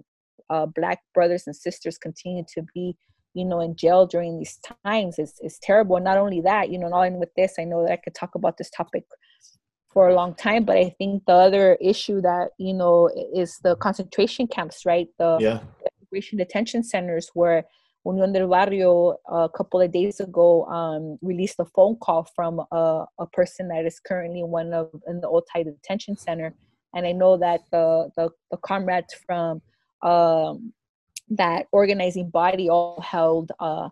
[0.50, 2.96] uh, black brothers and sisters continue to be
[3.34, 5.96] you know in jail during these times is, is terrible.
[5.98, 8.16] And not only that you know not only with this i know that i could
[8.16, 9.04] talk about this topic
[9.92, 13.76] for a long time but i think the other issue that you know is the
[13.76, 15.08] concentration camps right?
[15.20, 15.60] The yeah.
[16.02, 17.66] immigration detention centers where
[18.06, 23.06] Unión del Barrio a couple of days ago um, released a phone call from a,
[23.20, 26.54] a, person that is currently one of in the Otay detention center,
[26.98, 29.62] and I know that the the, the comrades from
[30.02, 30.74] um,
[31.30, 33.90] that organizing body all held uh,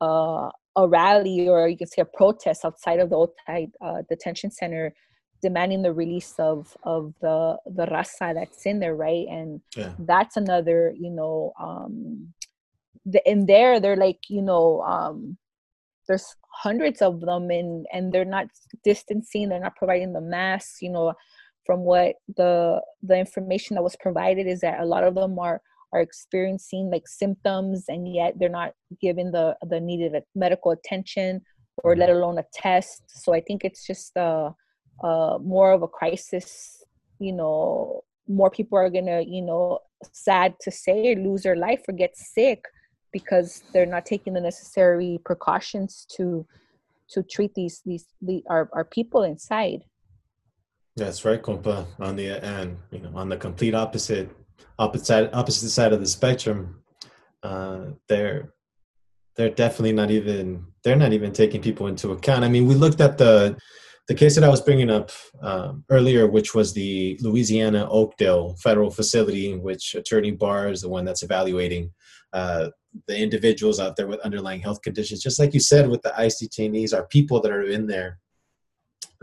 [0.00, 4.50] uh, a rally or you can say a protest outside of the Otay uh, detention
[4.50, 4.94] center
[5.40, 9.92] demanding the release of of the the raza that's in there right and yeah.
[10.00, 12.28] that's another you know um
[13.06, 15.36] the, in there they're like you know um
[16.06, 18.46] there's hundreds of them and and they're not
[18.84, 21.12] distancing they're not providing the masks you know
[21.64, 25.60] from what the the information that was provided is that a lot of them are
[25.92, 31.40] are experiencing like symptoms and yet they're not given the the needed medical attention
[31.84, 32.18] or let mm-hmm.
[32.18, 34.50] alone a test so i think it's just uh
[35.02, 36.84] uh, more of a crisis,
[37.18, 39.78] you know, more people are gonna, you know,
[40.12, 42.64] sad to say, lose their life or get sick
[43.12, 46.46] because they're not taking the necessary precautions to
[47.10, 49.82] to treat these these the, our our people inside.
[50.96, 51.86] That's right, compa.
[52.00, 54.30] On the and you know on the complete opposite
[54.78, 56.82] opposite opposite side of the spectrum,
[57.42, 58.52] uh, they're
[59.36, 62.44] they're definitely not even they're not even taking people into account.
[62.44, 63.56] I mean, we looked at the
[64.08, 68.90] the case that I was bringing up um, earlier, which was the Louisiana Oakdale federal
[68.90, 71.90] facility, in which Attorney Barr is the one that's evaluating
[72.32, 72.68] uh,
[73.06, 75.22] the individuals out there with underlying health conditions.
[75.22, 78.18] Just like you said, with the ICE detainees, are people that are in there.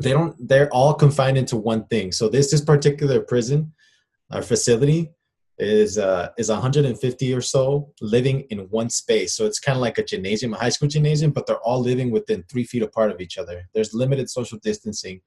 [0.02, 0.36] They don't.
[0.48, 2.12] They're all confined into one thing.
[2.12, 3.74] So this this particular prison
[4.34, 5.12] or facility
[5.60, 9.34] is uh, is 150 or so living in one space.
[9.36, 12.12] So it's kind of like a gymnasium, a high school gymnasium, but they're all living
[12.12, 13.68] within three feet apart of each other.
[13.74, 15.22] There's limited social distancing,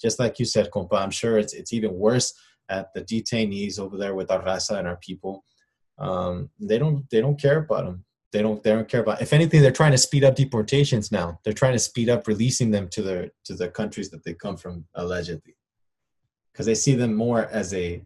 [0.00, 1.00] just like you said, compa.
[1.00, 2.34] I'm sure it's it's even worse
[2.68, 5.44] at the detainees over there with our raza and our people.
[5.98, 8.04] Um, they don't they don't care about them.
[8.32, 9.22] They don't they don't care about.
[9.22, 11.38] If anything, they're trying to speed up deportations now.
[11.44, 14.56] They're trying to speed up releasing them to their to the countries that they come
[14.56, 15.56] from allegedly,
[16.52, 18.04] because they see them more as a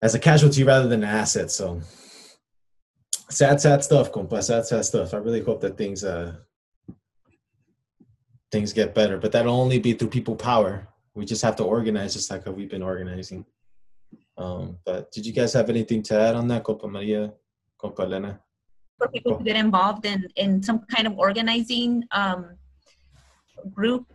[0.00, 1.50] as a casualty rather than an asset.
[1.50, 1.80] So
[3.28, 4.42] sad, sad stuff, compa.
[4.42, 5.14] Sad, sad stuff.
[5.14, 6.36] I really hope that things uh
[8.52, 10.86] things get better, but that'll only be through people power.
[11.14, 13.44] We just have to organize, just like we've been organizing.
[14.38, 17.32] Um, but did you guys have anything to add on that, Compa Maria,
[17.90, 18.40] Helena?
[18.98, 22.56] For people to get involved in in some kind of organizing um,
[23.72, 24.06] group,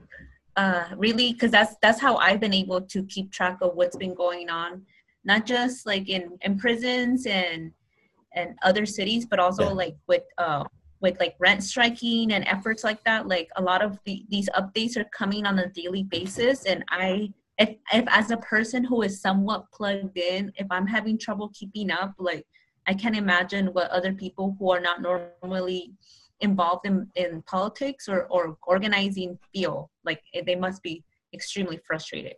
[0.56, 4.13] uh, really, because that's that's how I've been able to keep track of what's been
[4.13, 4.86] going on
[5.27, 7.71] not just like in in prisons and
[8.34, 9.82] and other cities but also yeah.
[9.84, 10.63] like with uh
[10.99, 14.97] with like rent striking and efforts like that like a lot of the, these updates
[14.97, 19.21] are coming on a daily basis and i if, if as a person who is
[19.21, 22.45] somewhat plugged in if i'm having trouble keeping up like
[22.88, 25.93] i can't imagine what other people who are not normally
[26.41, 32.36] involved in, in politics or, or organizing feel like eh, they must be extremely frustrated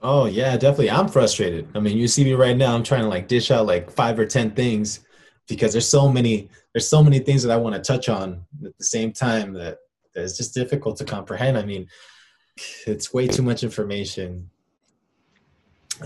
[0.00, 0.90] Oh yeah, definitely.
[0.90, 1.66] I'm frustrated.
[1.74, 2.72] I mean, you see me right now.
[2.72, 5.00] I'm trying to like dish out like five or ten things
[5.48, 8.78] because there's so many there's so many things that I want to touch on at
[8.78, 9.78] the same time that,
[10.14, 11.58] that it's just difficult to comprehend.
[11.58, 11.88] I mean,
[12.86, 14.50] it's way too much information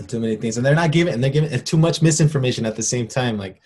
[0.07, 2.83] too many things, and they're not giving and they're giving too much misinformation at the
[2.83, 3.37] same time.
[3.37, 3.61] Like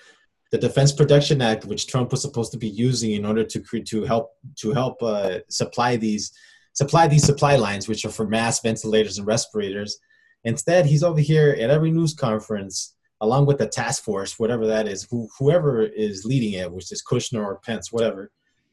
[0.52, 3.86] the Defense Production Act, which Trump was supposed to be using in order to create
[3.88, 6.32] to help to help uh, supply these
[6.74, 10.00] supply these supply lines, which are for mass ventilators and respirators
[10.44, 14.88] Instead, he's over here at every news conference, along with the task force, whatever that
[14.88, 18.32] is, who, whoever is leading it, which is Kushner or Pence, whatever.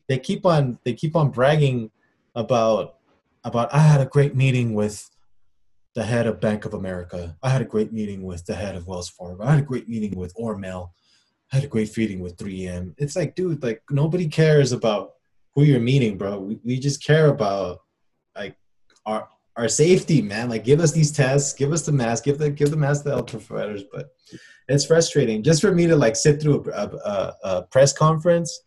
[0.09, 1.91] They keep on they keep on bragging
[2.35, 2.97] about
[3.43, 5.11] about I had a great meeting with
[5.95, 7.37] the head of Bank of America.
[7.43, 9.45] I had a great meeting with the head of Wells Fargo.
[9.45, 10.91] I had a great meeting with Ormel.
[11.53, 12.95] I had a great meeting with 3M.
[12.99, 15.13] It's like, dude, like nobody cares about
[15.55, 16.39] who you're meeting, bro.
[16.39, 17.81] We, we just care about
[18.37, 18.57] like
[19.07, 20.49] our our safety, man.
[20.49, 23.11] Like, give us these tests, give us the mask, give the give the mask to
[23.11, 23.85] the health providers.
[23.93, 24.11] But
[24.69, 28.63] it's frustrating just for me to like sit through a, a, a, press conference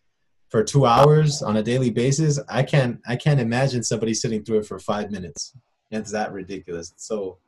[0.48, 2.40] for two hours on a daily basis.
[2.48, 5.54] I can't I can't imagine somebody sitting through it for five minutes.
[5.90, 6.92] It's that ridiculous.
[6.96, 7.38] So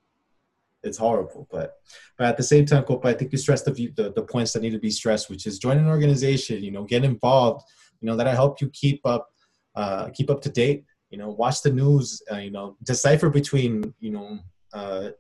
[0.83, 1.47] it's horrible.
[1.51, 1.77] But
[2.17, 4.63] but at the same time, Copa, I think you stressed the, the the points that
[4.63, 6.63] need to be stressed, which is join an organization.
[6.63, 7.65] You know, get involved.
[8.01, 9.31] You know, that'll help you keep up
[9.75, 10.85] uh, keep up to date.
[11.11, 12.23] You know, watch the news.
[12.31, 14.39] Uh, you know, decipher between you know
[14.73, 15.11] uh,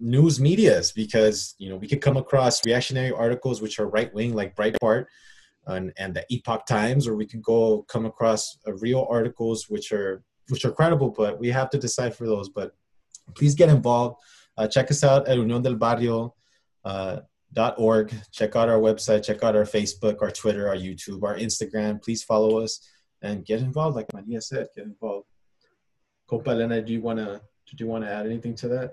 [0.00, 4.34] news medias because you know we could come across reactionary articles which are right wing,
[4.34, 5.06] like Breitbart.
[5.66, 9.92] And, and the Epoch Times, or we could go come across uh, real articles which
[9.92, 12.48] are which are credible, but we have to decipher those.
[12.48, 12.74] But
[13.34, 14.20] please get involved.
[14.56, 16.34] Uh, check us out at Unión del Barrio.
[16.84, 17.20] Uh.
[18.32, 19.22] Check out our website.
[19.24, 22.02] Check out our Facebook, our Twitter, our YouTube, our Instagram.
[22.02, 22.80] Please follow us
[23.22, 23.94] and get involved.
[23.94, 25.28] Like Maria said, get involved.
[26.28, 27.40] Copa Elena, do you want to
[27.74, 28.92] do you want to add anything to that?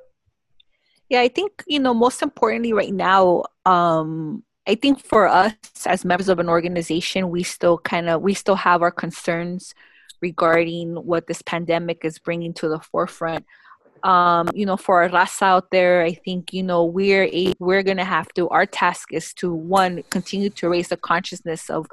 [1.10, 3.44] Yeah, I think you know most importantly right now.
[3.66, 8.34] Um, I think for us as members of an organization, we still kind of we
[8.34, 9.74] still have our concerns
[10.22, 13.46] regarding what this pandemic is bringing to the forefront
[14.04, 17.84] um, you know, for our last out there, I think you know we're a, we're
[17.84, 18.50] gonna have to.
[18.50, 21.88] Our task is to one continue to raise the consciousness of,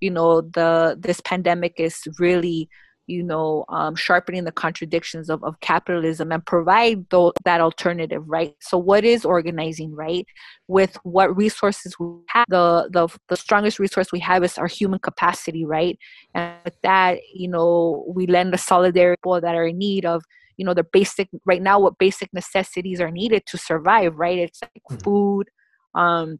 [0.00, 2.68] you know, the this pandemic is really
[3.06, 8.54] you know um, sharpening the contradictions of, of capitalism and provide th- that alternative right?
[8.60, 10.26] So what is organizing right?
[10.68, 14.98] With what resources we have the, the the strongest resource we have is our human
[14.98, 15.98] capacity right?
[16.34, 20.24] And with that you know we lend a solidarity people that are in need of
[20.56, 24.38] you know the basic right now what basic necessities are needed to survive right?
[24.38, 24.96] It's like mm-hmm.
[24.98, 25.48] food
[25.94, 26.38] um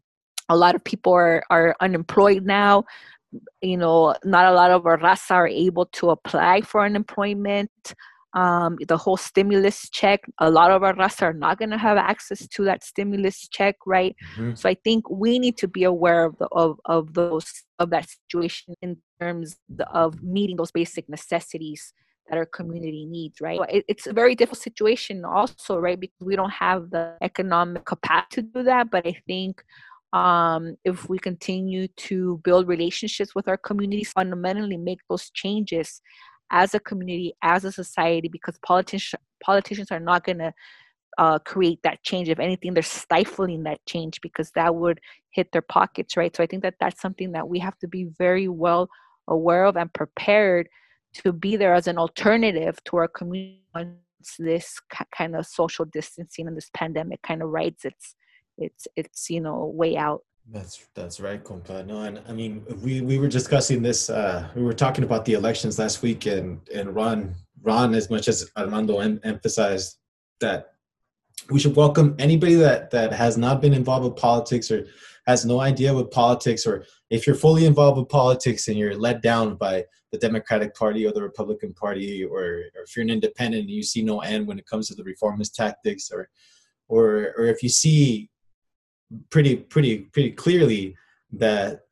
[0.49, 2.85] a lot of people are are unemployed now
[3.63, 7.71] you know not a lot of our raza are able to apply for unemployment
[8.35, 11.97] um, the whole stimulus check a lot of our raza are not going to have
[11.97, 14.55] access to that stimulus check right mm-hmm.
[14.55, 18.09] so i think we need to be aware of the of, of those of that
[18.09, 19.57] situation in terms
[19.93, 21.93] of meeting those basic necessities
[22.29, 23.61] that our community needs, right?
[23.69, 25.99] It, it's a very difficult situation also, right?
[25.99, 28.91] Because we don't have the economic capacity to do that.
[28.91, 29.63] But I think
[30.15, 36.01] um, if we continue to build relationships with our communities, fundamentally make those changes
[36.53, 40.53] as a community, as a society, because politicians politicians are not going to
[41.19, 42.29] uh, create that change.
[42.29, 45.01] If anything, they're stifling that change because that would
[45.33, 46.35] hit their pockets, right?
[46.35, 48.89] So I think that that's something that we have to be very well
[49.27, 50.69] aware of and prepared
[51.25, 53.97] to be there as an alternative to our community once
[54.39, 54.81] this
[55.15, 58.15] kind of social distancing and this pandemic kind of rides its
[58.59, 60.23] its its you know way out.
[60.51, 61.87] That's that's right compa.
[61.87, 65.33] No and i mean we we were discussing this uh we were talking about the
[65.33, 69.97] elections last week and and ron ron as much as armando em- emphasized
[70.41, 70.75] that
[71.51, 74.87] we should welcome anybody that that has not been involved with politics or
[75.27, 79.23] has no idea with politics or if you're fully involved with politics and you're let
[79.23, 79.83] down by
[80.15, 83.83] the Democratic Party or the Republican Party, or, or if you're an independent and you
[83.83, 86.29] see no end when it comes to the reformist tactics, or
[86.87, 88.31] or or if you see
[89.31, 90.97] pretty pretty pretty clearly
[91.33, 91.83] that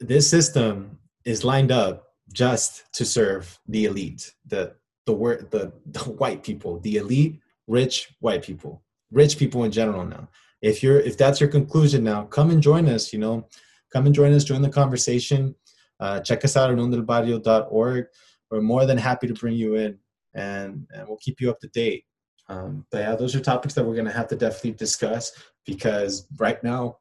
[0.00, 4.74] this system is lined up just to serve the elite, the
[5.06, 10.04] the word the, the white people, the elite, rich white people, rich people in general
[10.04, 10.28] now.
[10.62, 13.48] If you're if that's your conclusion now, come and join us, you know
[13.94, 15.54] come and join us, join the conversation.
[16.00, 18.06] Uh, check us out at uniondelbarrio.org.
[18.50, 19.98] We're more than happy to bring you in
[20.34, 22.04] and, and we'll keep you up to date.
[22.48, 25.32] Um, but yeah, those are topics that we're going to have to definitely discuss
[25.64, 26.98] because right now,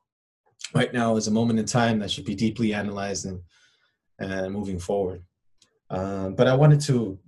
[0.74, 3.42] right now is a moment in time that should be deeply analyzed and,
[4.20, 5.24] and moving forward.
[5.90, 7.20] Um, but I wanted to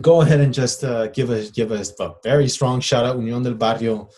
[0.00, 3.42] go ahead and just uh, give us give us a very strong shout out Unión
[3.42, 4.08] del Barrio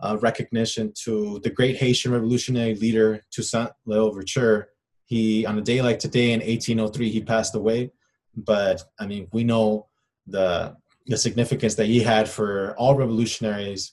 [0.00, 4.68] uh, recognition to the great Haitian revolutionary leader Toussaint Louverture.
[5.04, 7.90] He, on a day like today in 1803, he passed away.
[8.36, 9.88] But I mean, we know
[10.26, 10.76] the
[11.08, 13.92] the significance that he had for all revolutionaries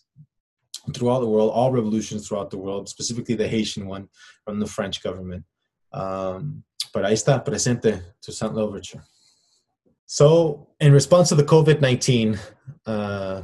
[0.94, 4.08] throughout the world, all revolutions throughout the world, specifically the Haitian one
[4.44, 5.44] from the French government.
[5.94, 9.04] Um, but ahí está, presente Toussaint Louverture.
[10.06, 12.38] So, in response to the COVID 19
[12.86, 13.42] uh,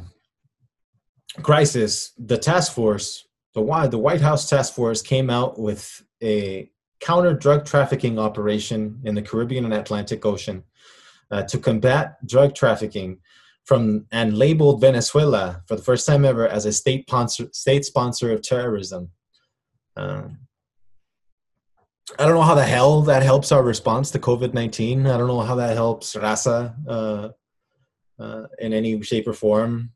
[1.42, 6.70] crisis, the task force, the the White House task force came out with a
[7.00, 10.62] counter drug trafficking operation in the Caribbean and Atlantic Ocean
[11.30, 13.18] uh, to combat drug trafficking
[13.64, 18.32] from and labeled Venezuela for the first time ever as a state sponsor state sponsor
[18.32, 19.10] of terrorism.
[19.96, 20.38] Um,
[22.18, 25.06] I don't know how the hell that helps our response to COVID nineteen.
[25.06, 27.28] I don't know how that helps Raza uh,
[28.18, 29.92] uh, in any shape or form.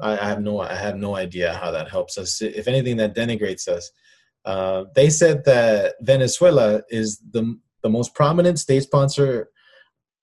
[0.00, 2.42] I, I, have no I have no idea how that helps us.
[2.42, 3.90] If anything, that denigrates us.
[4.44, 9.50] Uh, they said that Venezuela is the the most prominent state sponsor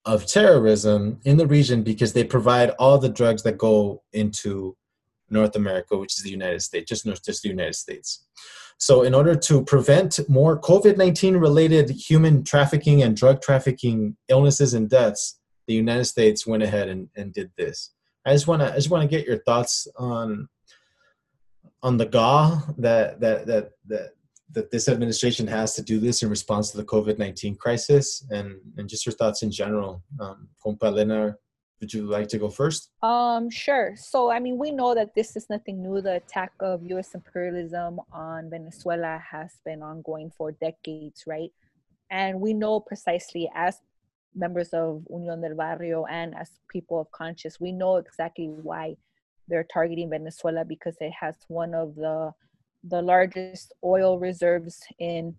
[0.08, 4.76] of terrorism in the region because they provide all the drugs that go into
[5.30, 8.26] North America, which is the United States, just North, just the United States.
[8.80, 14.74] So, in order to prevent more COVID 19 related human trafficking and drug trafficking illnesses
[14.74, 17.91] and deaths, the United States went ahead and, and did this.
[18.26, 20.47] I just want to I just want to get your thoughts on
[21.84, 24.12] on the GAW that that that that
[24.51, 28.59] that this administration has to do this in response to the COVID nineteen crisis, and
[28.77, 30.03] and just your thoughts in general.
[30.19, 31.35] Um, Compa Elena,
[31.79, 32.91] would you like to go first?
[33.03, 33.95] Um, sure.
[33.95, 36.01] So, I mean, we know that this is nothing new.
[36.01, 37.13] The attack of U.S.
[37.13, 41.51] imperialism on Venezuela has been ongoing for decades, right?
[42.09, 43.81] And we know precisely as
[44.33, 48.95] members of Unión del Barrio and as people of conscience, we know exactly why
[49.47, 52.31] they're targeting Venezuela because it has one of the
[52.84, 55.36] the largest oil reserves in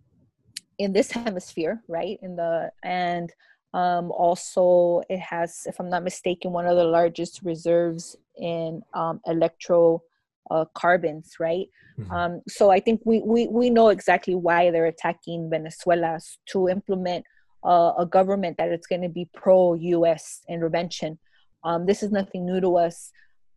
[0.79, 2.19] in this hemisphere, right?
[2.23, 3.33] In the and
[3.75, 9.21] um, also it has, if I'm not mistaken, one of the largest reserves in um,
[9.27, 10.03] electro
[10.51, 11.67] uh, carbons, right?
[11.99, 12.13] Mm-hmm.
[12.13, 16.19] Um, so I think we, we we know exactly why they're attacking Venezuela
[16.51, 17.25] to implement
[17.65, 20.43] uh, a government that it's going to be pro U.S.
[20.49, 21.19] intervention.
[21.65, 23.11] Um, this is nothing new to us.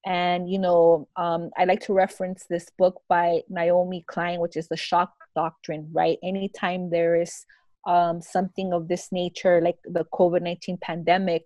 [0.05, 4.67] And, you know, um, I like to reference this book by Naomi Klein, which is
[4.67, 6.17] The Shock Doctrine, right?
[6.23, 7.45] Anytime there is
[7.85, 11.43] um, something of this nature, like the COVID 19 pandemic,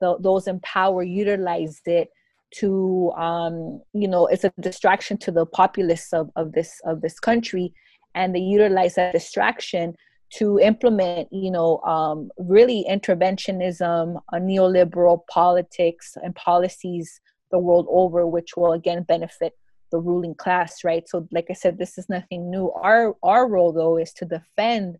[0.00, 2.10] the, those in power utilized it
[2.52, 7.20] to um, you know it's a distraction to the populace of, of this of this
[7.20, 7.72] country
[8.14, 9.94] and they utilize that distraction
[10.32, 17.20] to implement you know um, really interventionism a neoliberal politics and policies
[17.50, 19.54] the world over, which will again benefit
[19.90, 21.08] the ruling class, right?
[21.08, 22.70] So, like I said, this is nothing new.
[22.72, 24.96] Our our role, though, is to defend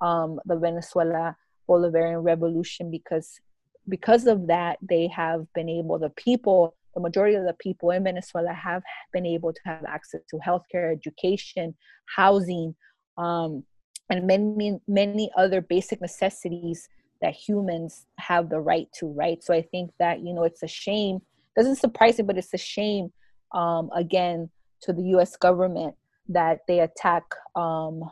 [0.00, 1.36] um, the Venezuela
[1.68, 3.40] Bolivarian Revolution because
[3.88, 5.98] because of that, they have been able.
[5.98, 8.82] The people, the majority of the people in Venezuela, have
[9.12, 11.74] been able to have access to healthcare, education,
[12.14, 12.74] housing,
[13.18, 13.64] um,
[14.10, 16.88] and many many other basic necessities
[17.22, 19.06] that humans have the right to.
[19.06, 19.42] Right.
[19.42, 21.20] So I think that you know it's a shame
[21.56, 23.12] doesn't surprise me, but it's a shame,
[23.52, 24.50] um, again,
[24.82, 25.36] to the U.S.
[25.36, 25.94] government
[26.28, 27.24] that they attack
[27.54, 28.02] um,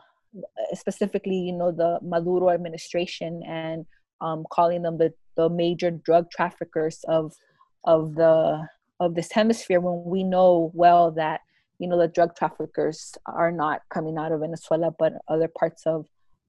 [0.73, 3.85] specifically, you know, the Maduro administration and
[4.21, 7.33] um, calling them the, the major drug traffickers of
[7.85, 8.65] of the
[8.99, 11.41] of this hemisphere when we know well that
[11.79, 16.05] you know the drug traffickers are not coming out of Venezuela but other parts of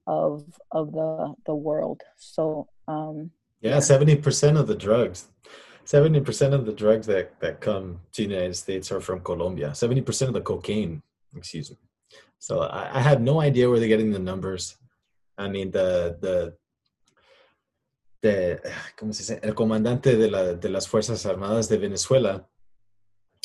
[0.06, 2.02] of of the the world.
[2.16, 3.30] So um,
[3.60, 5.28] yeah, seventy percent of the drugs
[5.84, 9.70] 70% of the drugs that, that come to the United States are from Colombia.
[9.70, 11.02] 70% of the cocaine,
[11.36, 11.76] excuse me.
[12.38, 14.76] So I, I had no idea where they're getting the numbers.
[15.36, 16.54] I mean, the, the,
[18.22, 18.60] the,
[18.96, 19.40] ¿cómo se dice?
[19.42, 22.44] El comandante de, la, de las Fuerzas Armadas de Venezuela,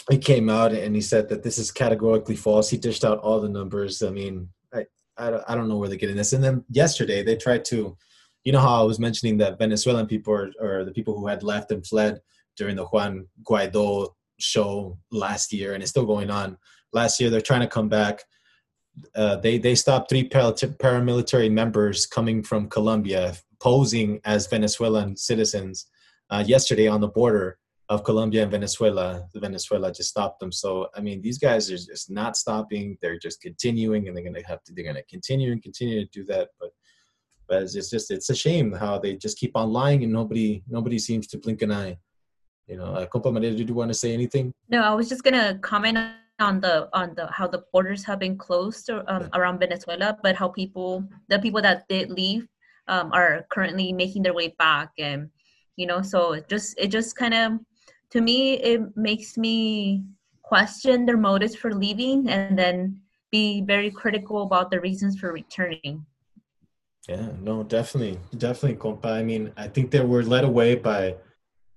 [0.09, 2.69] he came out and he said that this is categorically false.
[2.69, 4.01] He dished out all the numbers.
[4.01, 4.85] I mean, I,
[5.17, 6.33] I, I don't know where they're getting this.
[6.33, 7.97] And then yesterday they tried to
[8.43, 11.43] you know how I was mentioning that Venezuelan people or, or the people who had
[11.43, 12.19] left and fled
[12.57, 14.09] during the Juan Guaido
[14.39, 16.57] show last year, and it's still going on.
[16.93, 18.23] Last year, they're trying to come back.
[19.15, 25.87] Uh, they they stopped three paramilitary members coming from Colombia posing as Venezuelan citizens
[26.29, 27.57] uh, yesterday on the border
[27.89, 29.27] of Colombia and Venezuela.
[29.35, 30.51] Venezuela just stopped them.
[30.51, 32.97] So I mean, these guys are just not stopping.
[33.01, 34.73] They're just continuing, and they're gonna have to.
[34.73, 36.49] They're gonna continue and continue to do that.
[36.59, 36.71] But
[37.49, 40.99] but it's just it's a shame how they just keep on lying and nobody nobody
[40.99, 41.97] seems to blink an eye.
[42.67, 44.53] You know, uh, Compa Maria, did you want to say anything?
[44.69, 45.97] No, I was just gonna comment
[46.39, 49.27] on the on the how the borders have been closed um, yeah.
[49.33, 52.47] around Venezuela, but how people the people that did leave
[52.87, 55.29] um, are currently making their way back, and
[55.75, 57.59] you know, so it just it just kind of
[58.11, 60.03] to me it makes me
[60.43, 66.05] question their motives for leaving, and then be very critical about the reasons for returning.
[67.09, 69.07] Yeah, no, definitely, definitely, compa.
[69.07, 71.15] I mean, I think they were led away by,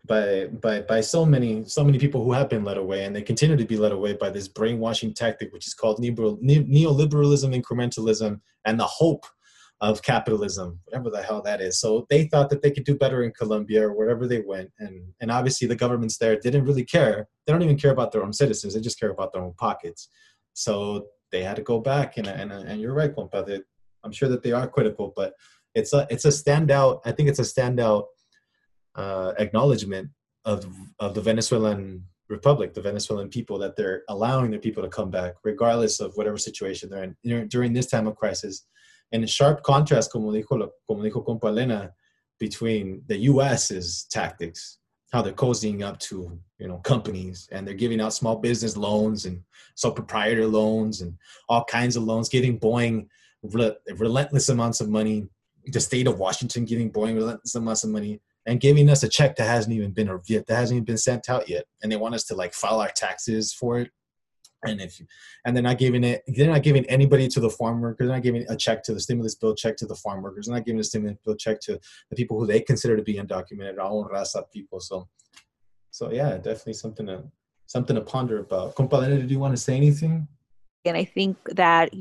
[0.07, 3.23] by, by, by so many, so many people who have been led away, and they
[3.23, 8.79] continue to be led away by this brainwashing tactic, which is called neoliberalism, incrementalism, and
[8.79, 9.25] the hope
[9.81, 11.81] of capitalism, whatever the hell that is.
[11.81, 15.03] So they thought that they could do better in Colombia or wherever they went, and
[15.23, 17.27] and obviously the governments there didn't really care.
[17.47, 20.09] They don't even care about their own citizens; they just care about their own pockets.
[20.53, 23.47] So they had to go back, and and, and you're right, compa.
[23.47, 23.65] That
[24.05, 25.35] I'm sure that they are critical, but
[25.75, 27.01] it's a it's a standout.
[27.05, 28.05] I think it's a standout
[28.95, 30.11] uh, acknowledgement
[30.45, 30.67] of
[30.99, 35.35] of the Venezuelan republic, the Venezuelan people, that they're allowing their people to come back,
[35.45, 38.67] regardless of whatever situation they're in during this time of crisis.
[39.13, 41.93] And in sharp contrast, como dijo, como dijo Compa Elena,
[42.39, 44.79] between the U.S.'s tactics
[45.13, 49.27] how they're cozying up to you know companies and they're giving out small business loans
[49.27, 49.43] and
[49.75, 51.15] sole proprietor loans and
[51.49, 53.07] all kinds of loans, giving Boeing
[53.43, 55.29] re- relentless amounts of money.
[55.67, 59.37] The state of Washington giving Boeing relentless amounts of money and giving us a check
[59.37, 62.15] that hasn't even been yet that hasn't even been sent out yet, and they want
[62.15, 63.91] us to like file our taxes for it.
[64.65, 65.01] And if
[65.45, 68.23] and they're not giving it they're not giving anybody to the farm workers they're not
[68.23, 70.79] giving a check to the stimulus bill check to the farm workers they're not giving
[70.79, 71.81] a stimulus bill check to
[72.11, 74.79] the people who they consider to be undocumented our own raza people.
[74.79, 75.09] So
[75.91, 77.25] so yeah definitely something to
[77.67, 78.77] something to ponder about.
[78.77, 80.29] Compadre did you want to say anything
[80.85, 81.93] and i think that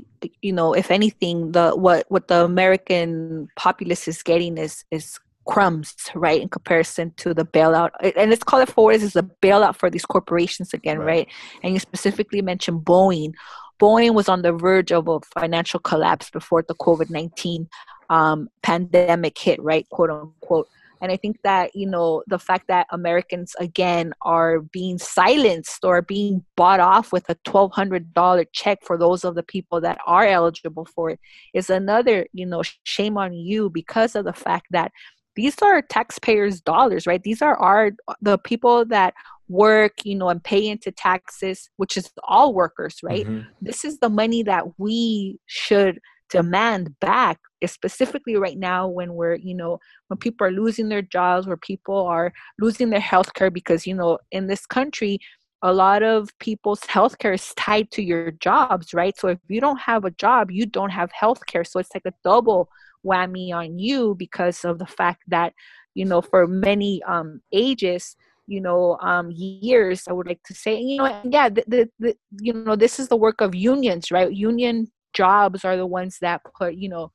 [0.42, 5.96] you know if anything the what what the american populace is getting is is crumbs,
[6.16, 7.90] right, in comparison to the bailout.
[8.16, 11.06] And let's call it forward is a bailout for these corporations again, right.
[11.06, 11.28] right?
[11.64, 13.34] And you specifically mentioned Boeing.
[13.80, 17.68] Boeing was on the verge of a financial collapse before the COVID 19
[18.10, 20.70] um, pandemic hit, right, quote unquote.
[21.02, 26.02] And I think that, you know, the fact that Americans, again, are being silenced or
[26.02, 30.86] being bought off with a $1,200 check for those of the people that are eligible
[30.86, 31.20] for it
[31.54, 34.91] is another, you know, shame on you because of the fact that
[35.36, 37.91] these are taxpayers dollars right these are our
[38.22, 39.14] the people that
[39.47, 43.47] work you know and pay into taxes which is all workers right mm-hmm.
[43.62, 45.99] this is the money that we should
[46.32, 49.78] demand back specifically right now when we're you know
[50.08, 53.94] when people are losing their jobs where people are losing their health care because you
[53.94, 55.20] know in this country
[55.62, 59.16] a lot of people's health care is tied to your jobs right?
[59.20, 62.06] So if you don't have a job you don't have health care so it's like
[62.06, 62.70] a double
[63.06, 65.54] whammy on you because of the fact that
[65.94, 68.16] you know for many um ages
[68.48, 72.16] you know um years i would like to say you know yeah the, the, the
[72.40, 74.32] you know this is the work of unions right?
[74.32, 77.12] Union jobs are the ones that put you know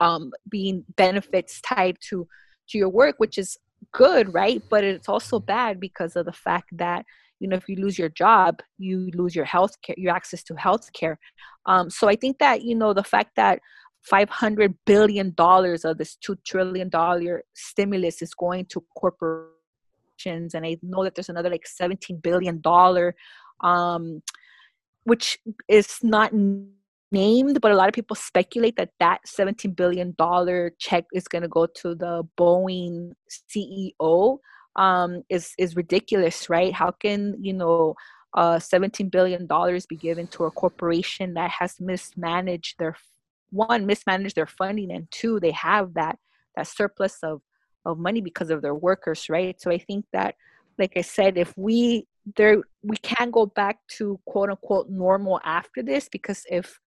[0.00, 2.26] um being benefits tied to
[2.68, 3.58] to your work which is
[3.90, 4.62] good right?
[4.70, 7.04] But it's also bad because of the fact that
[7.40, 10.54] you know if you lose your job you lose your health care your access to
[10.54, 11.18] health care.
[11.66, 13.60] Um, so i think that you know the fact that
[14.02, 20.76] 500 billion dollars of this 2 trillion dollar stimulus is going to corporations and i
[20.82, 23.14] know that there's another like 17 billion dollar
[23.60, 24.22] um,
[25.04, 26.32] which is not
[27.12, 31.42] named but a lot of people speculate that that 17 billion dollar check is going
[31.42, 34.38] to go to the boeing ceo
[34.76, 36.72] um, is is ridiculous right?
[36.72, 37.94] How can you know
[38.34, 42.96] uh, 17 billion dollars be given to a corporation that has mismanaged their
[43.50, 46.18] one mismanaged their funding and two they have that
[46.56, 47.42] that surplus of
[47.84, 49.60] of money because of their workers right?
[49.60, 50.36] So i think that
[50.78, 52.06] like i said if we
[52.36, 56.78] there we can't go back to quote unquote normal after this because if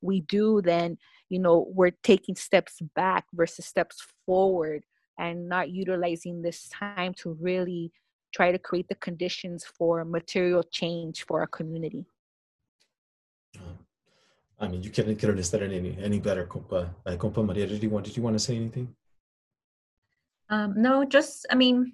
[0.00, 0.96] we do then
[1.28, 4.84] you know we're taking steps back versus steps forward
[5.18, 7.92] and not utilizing this time to really
[8.32, 12.04] try to create the conditions for material change for our community
[14.60, 16.90] I mean, you couldn't, couldn't have said it any, any better, compa.
[17.06, 18.94] Uh, compa Maria, did you want, did you want to say anything?
[20.50, 21.92] Um, no, just, I mean,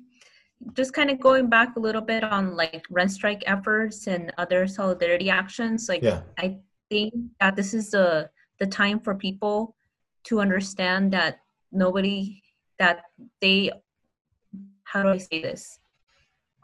[0.74, 4.66] just kind of going back a little bit on like rent strike efforts and other
[4.66, 5.88] solidarity actions.
[5.88, 6.22] Like, yeah.
[6.38, 6.58] I
[6.90, 9.74] think that this is the, the time for people
[10.24, 11.40] to understand that
[11.72, 12.42] nobody,
[12.78, 13.02] that
[13.40, 13.70] they,
[14.84, 15.78] how do I say this?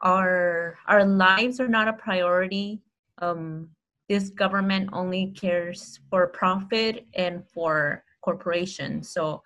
[0.00, 2.80] Our, our lives are not a priority.
[3.18, 3.68] Um,
[4.08, 9.10] this government only cares for profit and for corporations.
[9.10, 9.42] So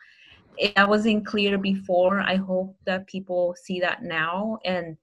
[0.75, 2.21] that wasn't clear before.
[2.21, 4.97] I hope that people see that now and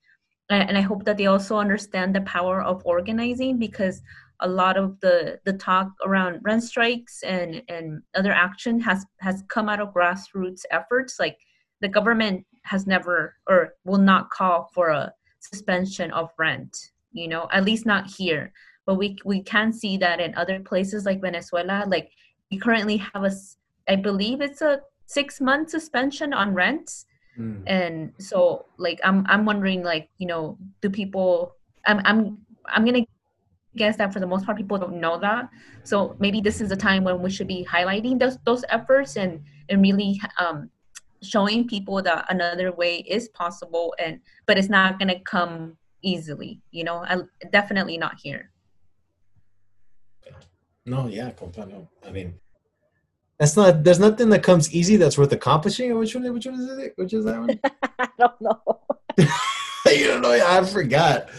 [0.49, 4.01] and I hope that they also understand the power of organizing because
[4.39, 9.43] a lot of the the talk around rent strikes and and other action has has
[9.47, 11.19] come out of grassroots efforts.
[11.19, 11.37] Like
[11.81, 16.77] the government has never or will not call for a suspension of rent
[17.13, 18.51] you know at least not here.
[18.85, 22.11] But we we can see that in other places like Venezuela, like
[22.51, 23.31] we currently have a,
[23.87, 26.91] I believe it's a six month suspension on rent.
[27.39, 27.63] Mm.
[27.65, 31.55] and so like I'm I'm wondering like you know do people
[31.87, 33.05] I'm I'm I'm gonna
[33.75, 35.49] guess that for the most part people don't know that
[35.83, 39.41] so maybe this is a time when we should be highlighting those those efforts and
[39.69, 40.69] and really um
[41.21, 46.59] showing people that another way is possible and but it's not going to come easily
[46.71, 47.17] you know I,
[47.51, 48.51] definitely not here
[50.85, 51.87] no, yeah, compa, no.
[52.05, 52.35] I mean,
[53.39, 53.83] that's not.
[53.83, 55.97] There's nothing that comes easy that's worth accomplishing.
[55.97, 56.31] Which one?
[56.33, 56.93] Which one is it?
[56.97, 57.59] Which is that one?
[57.99, 58.61] I don't know.
[59.87, 60.31] you don't know?
[60.31, 61.29] I forgot.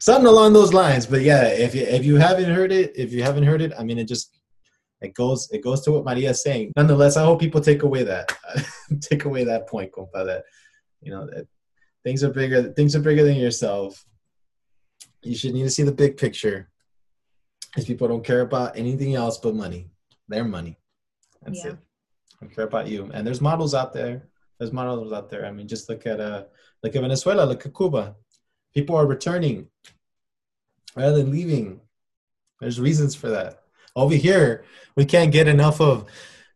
[0.00, 1.06] Something along those lines.
[1.06, 3.82] But yeah, if you if you haven't heard it, if you haven't heard it, I
[3.84, 4.38] mean, it just
[5.00, 6.72] it goes it goes to what Maria is saying.
[6.76, 8.32] Nonetheless, I hope people take away that
[9.00, 10.24] take away that point, compa.
[10.26, 10.44] That
[11.02, 11.46] you know that
[12.04, 12.72] things are bigger.
[12.72, 14.04] Things are bigger than yourself.
[15.22, 16.70] You should need to see the big picture.
[17.76, 19.90] These people don't care about anything else but money.
[20.28, 20.78] Their money.
[21.42, 21.72] That's Yeah.
[21.72, 21.78] it.
[22.40, 23.10] Don't care about you.
[23.12, 24.28] And there's models out there.
[24.58, 25.44] There's models out there.
[25.44, 26.44] I mean, just look at uh,
[26.82, 27.42] look at Venezuela.
[27.44, 28.14] Look at Cuba.
[28.78, 29.66] People are returning
[30.94, 31.80] rather than leaving.
[32.60, 33.64] There's reasons for that.
[33.96, 34.64] Over here,
[34.94, 36.04] we can't get enough of,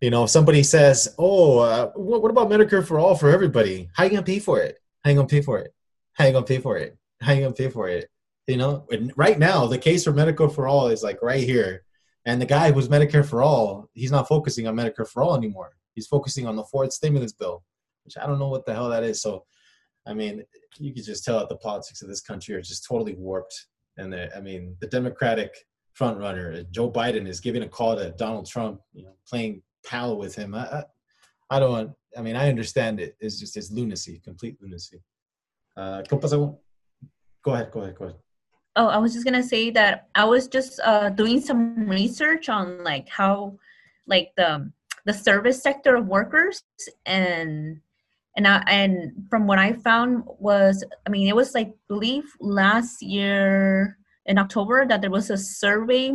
[0.01, 3.91] you know, somebody says, "Oh, uh, what, what about Medicare for all for everybody?
[3.95, 4.79] How you gonna pay for it?
[5.03, 5.75] How you gonna pay for it?
[6.13, 6.97] How you gonna pay for it?
[7.21, 8.09] How you gonna pay for it?"
[8.47, 11.83] You know, and right now the case for Medicare for all is like right here,
[12.25, 15.73] and the guy who's Medicare for all, he's not focusing on Medicare for all anymore.
[15.97, 17.65] He's focusing on the fourth stimulus bill,
[18.05, 19.21] which I don't know what the hell that is.
[19.21, 19.45] So,
[20.07, 20.45] I mean,
[20.79, 23.67] you could just tell that the politics of this country are just totally warped.
[23.97, 25.55] And I mean, the Democratic
[25.93, 30.17] front runner, Joe Biden, is giving a call to Donald Trump, you know, playing pal
[30.17, 30.55] with him.
[30.55, 30.85] I, I,
[31.51, 31.71] I don't.
[31.73, 33.17] want- I mean, I understand it.
[33.21, 35.03] It's just it's lunacy, complete lunacy.
[35.77, 36.03] Uh.
[36.03, 36.19] Go
[37.55, 37.71] ahead.
[37.71, 37.95] Go ahead.
[37.97, 38.17] Go ahead.
[38.77, 42.85] Oh, I was just gonna say that I was just uh, doing some research on
[42.85, 43.59] like how,
[44.07, 44.71] like the
[45.05, 46.63] the service sector of workers
[47.07, 47.81] and
[48.37, 53.03] and I, and from what I found was I mean it was like believe last
[53.03, 56.13] year in October that there was a survey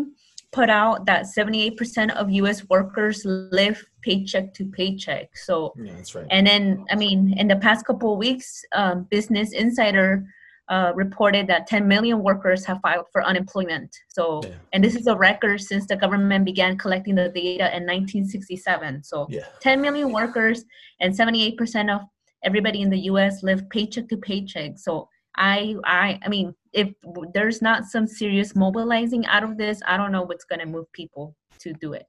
[0.51, 2.67] put out that 78% of U.S.
[2.69, 5.35] workers live paycheck to paycheck.
[5.35, 6.25] So Yeah, that's right.
[6.31, 10.25] and then, I mean, in the past couple of weeks, um, Business Insider
[10.69, 13.95] uh, reported that 10 million workers have filed for unemployment.
[14.09, 14.55] So, Yeah.
[14.73, 19.03] and this is a record since the government began collecting the data in 1967.
[19.03, 19.45] So, Yeah.
[19.61, 20.65] 10 million workers
[20.99, 22.01] and 78% of
[22.43, 23.43] everybody in the U.S.
[23.43, 24.77] live paycheck to paycheck.
[24.77, 25.07] So,
[25.37, 26.91] I, I, I mean, if
[27.33, 30.91] there's not some serious mobilizing out of this, I don't know what's going to move
[30.93, 32.05] people to do it.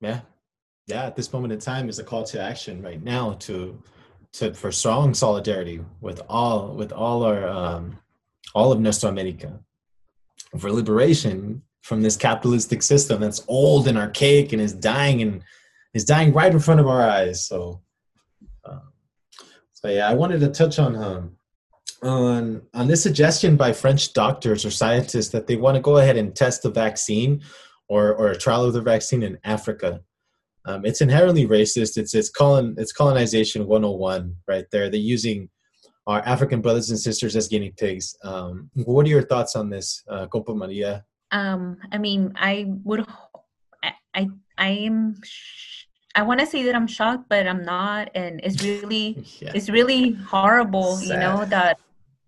[0.00, 0.20] Yeah,
[0.86, 1.04] yeah.
[1.04, 3.80] At this moment in time, is a call to action right now to
[4.34, 7.98] to for strong solidarity with all with all our um,
[8.54, 9.60] all of Nuestra America
[10.58, 15.42] for liberation from this capitalistic system that's old and archaic and is dying and
[15.94, 17.46] is dying right in front of our eyes.
[17.46, 17.80] So,
[18.64, 18.92] um,
[19.72, 21.36] so yeah, I wanted to touch on um,
[22.02, 26.16] on on this suggestion by French doctors or scientists that they want to go ahead
[26.16, 27.42] and test the vaccine
[27.88, 30.00] or or a trial of the vaccine in Africa.
[30.68, 31.96] Um, it's inherently racist.
[31.96, 34.90] It's it's colon it's colonization 101 right there.
[34.90, 35.48] They're using
[36.06, 38.16] our African brothers and sisters as guinea pigs.
[38.22, 41.04] Um, what are your thoughts on this, uh, Compa Maria?
[41.30, 43.04] um i mean i would
[43.82, 48.10] i i, I am sh- i want to say that i'm shocked but i'm not
[48.14, 51.78] and it's really Yeah, it's really horrible you know that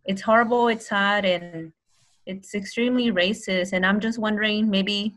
[0.05, 1.72] it's horrible it's sad and
[2.26, 5.14] it's extremely racist and i'm just wondering maybe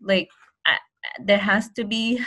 [0.00, 0.28] like
[1.22, 2.20] there has to be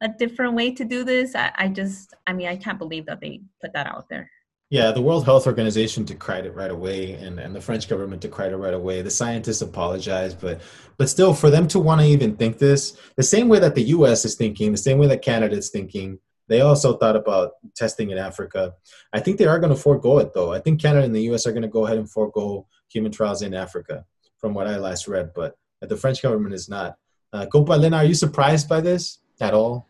[0.00, 3.20] a different way to do this I, I just i mean i can't believe that
[3.20, 4.30] they put that out there
[4.70, 4.90] yeah.
[4.90, 8.58] The World Health Organization decried it right away, and, and the French government decried it
[8.58, 9.00] right away.
[9.00, 10.60] The scientists apologized, but
[10.98, 13.84] but still, for them to want to even think this, the same way that the
[13.96, 14.26] U.S.
[14.26, 16.18] is thinking, the same way that Canada is thinking,
[16.48, 18.74] they also thought about testing in Africa.
[19.12, 20.52] I think they are going to forego it, though.
[20.52, 21.46] I think Canada and the U.S.
[21.46, 24.04] are going to go ahead and forego human trials in Africa,
[24.36, 25.30] from what I last read.
[25.34, 26.96] But the French government is not.
[27.32, 29.86] Uh, Compa Lena, are you surprised by this at all?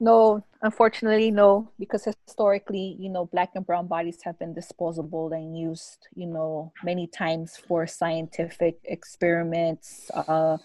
[0.00, 5.56] No, unfortunately, no, because historically, you know, black and brown bodies have been disposable and
[5.56, 10.10] used, you know, many times for scientific experiments.
[10.10, 10.58] Uh,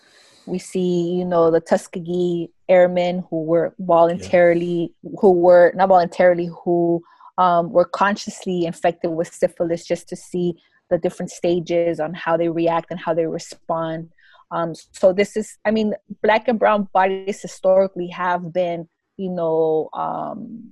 [0.46, 7.02] we see, you know, the Tuskegee airmen who were voluntarily, who were not voluntarily, who
[7.38, 10.56] um, were consciously infected with syphilis just to see
[10.90, 14.10] the different stages on how they react and how they respond.
[14.52, 15.94] Um, so this is, I mean,
[16.24, 18.88] black and brown bodies historically have been
[19.20, 20.72] you know, um,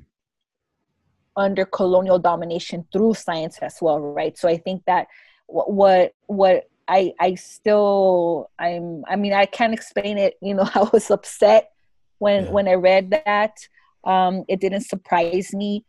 [1.36, 4.38] under colonial domination through science as well, right?
[4.38, 5.08] So I think that
[5.48, 10.36] what what, what I I still I'm I mean I can't explain it.
[10.42, 11.72] You know, I was upset
[12.20, 12.52] when Yeah.
[12.52, 13.58] when I read that.
[14.06, 15.84] Um, it didn't surprise me.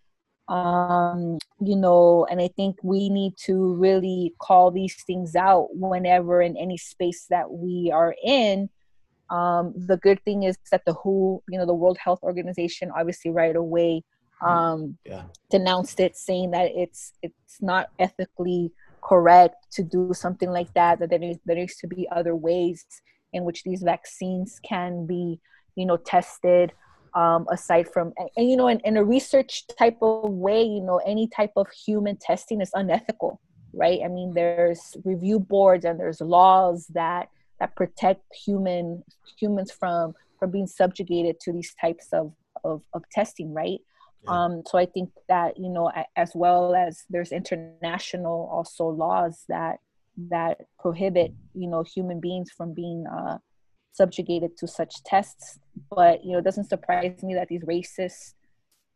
[0.48, 6.40] Um, you know, and I think we need to really call these things out whenever
[6.40, 8.70] in any space that we are in
[9.30, 13.30] um, the good thing is that the WHO, you know, the World Health Organization, obviously
[13.30, 14.02] right away
[14.44, 15.24] um, Yeah.
[15.50, 18.72] denounced it, saying that it's it's not ethically
[19.02, 20.98] correct to do something like that.
[20.98, 22.84] That there needs, there needs to be other ways
[23.32, 25.40] in which these vaccines can be,
[25.74, 26.72] you know, tested.
[27.14, 30.80] Um, aside from and, and, you know, in, in a research type of way, you
[30.82, 33.40] know, any type of human testing is unethical,
[33.72, 34.00] right?
[34.04, 37.28] I mean, there's review boards and there's laws that
[37.60, 39.02] that protect human
[39.38, 42.32] humans from from being subjugated to these types of
[42.64, 43.80] of, of testing right
[44.26, 49.78] Um, so I think that you know, as well as there's international also laws that
[50.30, 53.38] that prohibit you know human beings from being uh,
[54.00, 55.58] subjugated to such tests.
[55.90, 58.34] But you know, it doesn't surprise me that these racist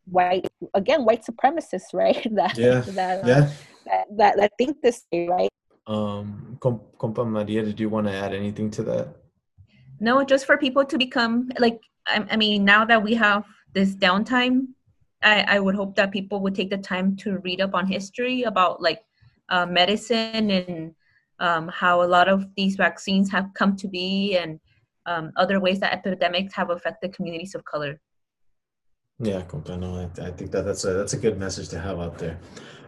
[0.07, 3.41] white again white supremacists right that yeah that, uh, yeah
[3.87, 5.51] that, that that think this way right
[5.87, 9.09] um compa maria did you want to add anything to that
[10.01, 13.45] no just for people to become like I, I mean now that we have
[13.75, 14.69] this downtime
[15.23, 18.43] I, I would hope that people would take the time to read up on history
[18.43, 19.03] about like
[19.49, 20.95] uh, medicine and
[21.39, 24.59] um, how a lot of these vaccines have come to be and
[25.07, 28.01] um, other ways that epidemics have affected communities of color.
[29.19, 29.43] Yeah,
[29.77, 32.41] no, I, I think that that's a that's a good message to have out there.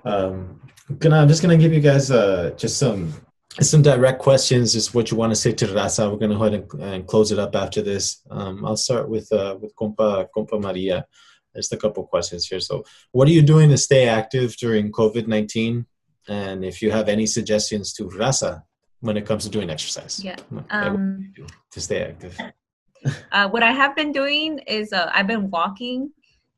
[0.05, 3.13] Um, I'm just gonna give you guys uh, just some
[3.61, 6.11] some direct questions, just what you want to say to Raza.
[6.11, 8.21] We're gonna go ahead and, and close it up after this.
[8.31, 11.07] Um, I'll start with uh, with Compa Compa Maria.
[11.55, 12.59] Just a couple questions here.
[12.59, 15.87] So, what are you doing to stay active during COVID nineteen?
[16.27, 18.63] And if you have any suggestions to Raza
[19.05, 20.37] when it comes to doing exercise, yeah,
[20.71, 21.33] um,
[21.71, 22.37] to stay active.
[23.33, 26.11] uh, what I have been doing is uh, I've been walking,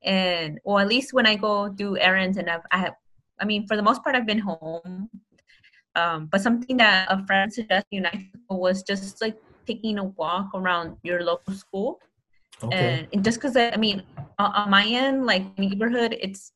[0.04, 2.94] and or at least when I go do errands, and I've, I have,
[3.40, 5.10] I mean, for the most part, I've been home.
[5.96, 9.36] Um, but something that a friend suggested United was just like
[9.66, 12.00] taking a walk around your local school.
[12.62, 12.76] Okay.
[12.76, 14.04] And, and just because I mean,
[14.38, 16.52] on my end, like neighborhood, it's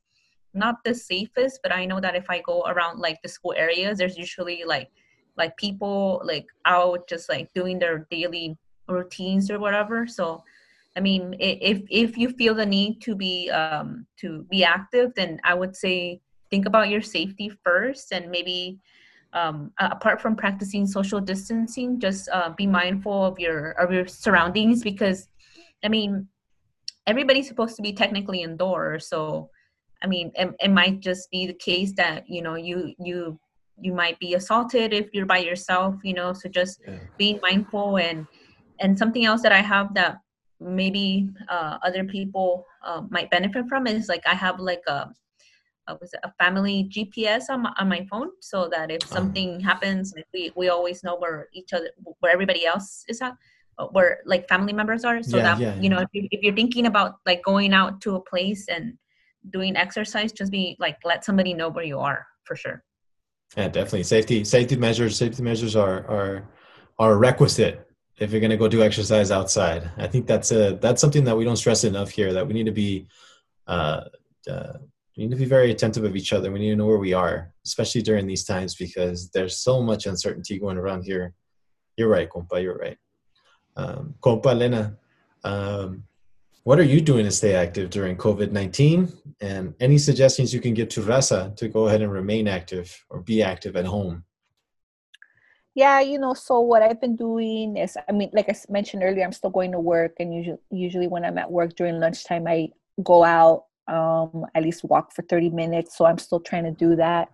[0.55, 3.99] not the safest, but I know that if I go around like the school areas,
[3.99, 4.89] there's usually like
[5.41, 8.57] like people like out just like doing their daily
[8.89, 10.07] routines or whatever.
[10.07, 10.45] So
[10.97, 15.39] i mean if if you feel the need to be um to be active then
[15.45, 16.21] i would say
[16.51, 18.79] think about your safety first and maybe
[19.33, 24.83] um, apart from practicing social distancing just uh, be mindful of your of your surroundings
[24.83, 25.29] because
[25.85, 26.27] i mean
[27.07, 29.09] everybody's supposed to be technically indoors.
[29.09, 29.51] So
[30.03, 33.39] i mean it, it might just be the case that you know you you
[33.81, 36.99] you might be assaulted if you're by yourself you know so just yeah.
[37.19, 38.27] being mindful and
[38.81, 40.19] and something else that i have that
[40.61, 45.09] maybe uh, other people uh, might benefit from is like i have like a,
[45.89, 49.15] a, was it, a family gps on my, on my phone so that if uh-huh.
[49.15, 53.23] something um, happens like we, we always know where each other where everybody else is
[53.23, 53.35] at
[53.79, 56.43] uh, where like family members are so yeah, that yeah, you know if, you, if
[56.43, 58.95] you're thinking about like going out to a place and
[59.49, 62.85] doing exercise just be like let somebody know where you are for sure
[63.57, 66.49] yeah definitely safety safety measures safety measures are are
[66.99, 67.91] are requisite
[68.21, 69.91] if you're going to go do exercise outside.
[69.97, 72.33] I think that's a that's something that we don't stress enough here.
[72.33, 73.09] That we need to be
[73.67, 74.03] uh,
[74.49, 74.75] uh,
[75.17, 76.53] we need to be very attentive of each other.
[76.53, 80.07] We need to know where we are, especially during these times, because there's so much
[80.07, 81.35] uncertainty going around here.
[81.97, 82.63] You're right, compa.
[82.63, 82.99] You're right,
[83.77, 84.97] um, compa Lena.
[85.43, 86.05] Um,
[86.65, 89.13] what are you doing to stay active during COVID 19?
[89.41, 93.21] And any suggestions you can give to Raza to go ahead and remain active or
[93.21, 94.25] be active at home?
[95.75, 99.25] yeah you know so what i've been doing is i mean like i mentioned earlier
[99.25, 102.69] i'm still going to work and usually usually when i'm at work during lunchtime i
[103.03, 106.97] go out um at least walk for 30 minutes so i'm still trying to do
[106.97, 107.29] that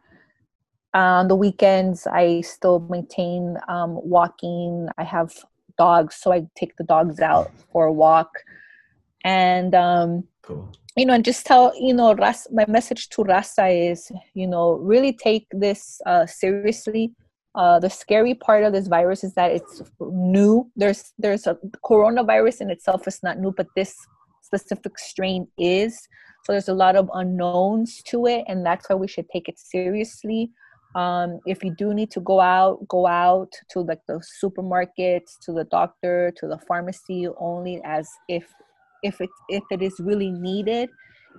[0.93, 5.33] on the weekends i still maintain um walking i have
[5.79, 8.31] dogs so i take the dogs out for a walk
[9.27, 13.93] and um cool you know, and just tell, you know, Ras, my message to raza
[13.93, 17.13] is, you know, really take this uh, seriously
[17.57, 20.71] uh, the scary part of this virus is that it's new.
[20.77, 23.97] There's there's a coronavirus in itself is not new, but this
[24.43, 25.99] specific strain is.
[26.45, 29.59] So there's a lot of unknowns to it, and that's why we should take it
[29.59, 30.51] seriously.
[30.95, 35.53] Um, if you do need to go out, go out to like the supermarkets, to
[35.53, 38.53] the doctor, to the pharmacy only as if
[39.07, 40.91] if it if it is really needed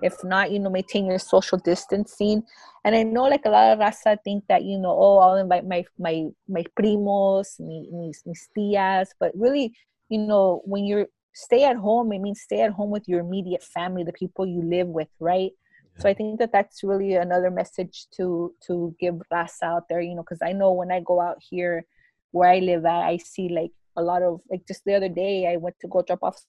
[0.02, 2.42] if not, you know, maintain your social distancing.
[2.84, 5.66] And I know like a lot of raza think that, you know, oh, I'll invite
[5.66, 9.08] my my my primos, mis, mis, mis tías.
[9.18, 9.74] But really,
[10.08, 13.62] you know, when you're stay at home, it means stay at home with your immediate
[13.62, 15.52] family, the people you live with, right?
[15.96, 16.02] Yeah.
[16.02, 20.14] So I think that that's really another message to to give raza out there, you
[20.14, 21.84] know, because I know when I go out here
[22.32, 25.50] where I live at, I see like a lot of like just the other day
[25.50, 26.40] I went to go drop off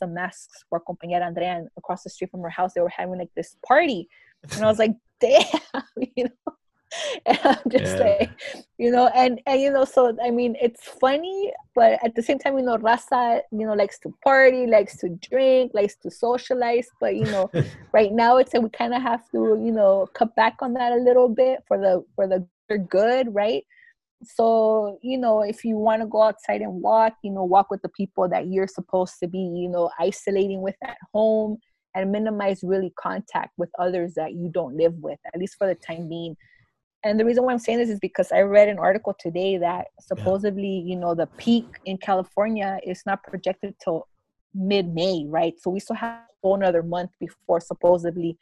[0.00, 3.18] some masks for compañera Andrea and across the street from her house they were having
[3.18, 4.08] like this party.
[4.52, 5.44] And I was like damn
[6.16, 6.54] you know?
[7.24, 8.04] And I'm just yeah.
[8.04, 8.30] like
[8.76, 12.40] you know and and you know so I mean it's funny but at the same
[12.40, 16.88] time you know Raza you know likes to party likes to drink likes to socialize
[16.98, 17.48] but you know
[17.92, 20.90] right now it's like we kind of have to you know cut back on that
[20.90, 22.44] a little bit for the for the
[22.88, 23.64] good right
[24.22, 27.80] so you know if you want to go outside and walk you know walk with
[27.80, 31.56] the people that you're supposed to be you know isolating with at home
[31.94, 35.74] and minimize really contact with others that you don't live with, at least for the
[35.74, 36.36] time being.
[37.02, 39.86] And the reason why I'm saying this is because I read an article today that
[40.00, 40.90] supposedly, yeah.
[40.90, 44.06] you know, the peak in California is not projected till
[44.54, 45.54] mid-May, right?
[45.58, 48.36] So we still have a whole another month before supposedly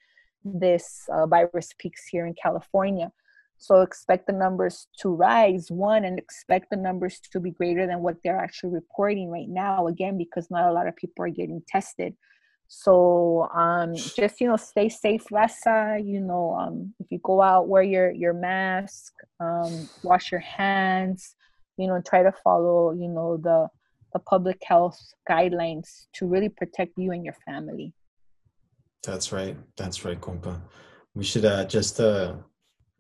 [0.45, 3.13] this uh, virus peaks here in California.
[3.59, 8.01] So expect the numbers to rise, one, and expect the numbers to be greater than
[8.01, 11.63] what they're actually reporting right now, again, because not a lot of people are getting
[11.67, 12.15] tested.
[12.69, 16.07] So um, just, you know, stay safe, Raza.
[16.07, 21.35] You know, um, if you go out, wear your, your mask, um, wash your hands,
[21.77, 23.69] you know, try to follow, you know, the,
[24.13, 24.99] the public health
[25.29, 27.93] guidelines to really protect you and your family.
[29.03, 29.57] That's right.
[29.77, 30.61] That's right, compa.
[31.15, 32.35] We should uh, just uh,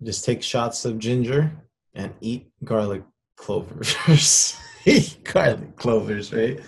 [0.03, 1.51] just take shots of ginger
[1.95, 3.03] and eat garlic
[3.37, 4.57] clovers.
[4.85, 6.61] eat garlic clovers, right?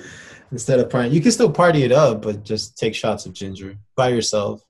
[0.53, 3.77] Instead of partying, you can still party it up, but just take shots of ginger
[3.95, 4.63] by yourself.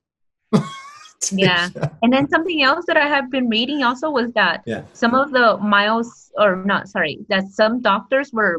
[1.31, 1.69] yeah,
[2.03, 4.83] and then something else that I have been reading also was that yeah.
[4.93, 8.57] some of the miles, or not, sorry, that some doctors were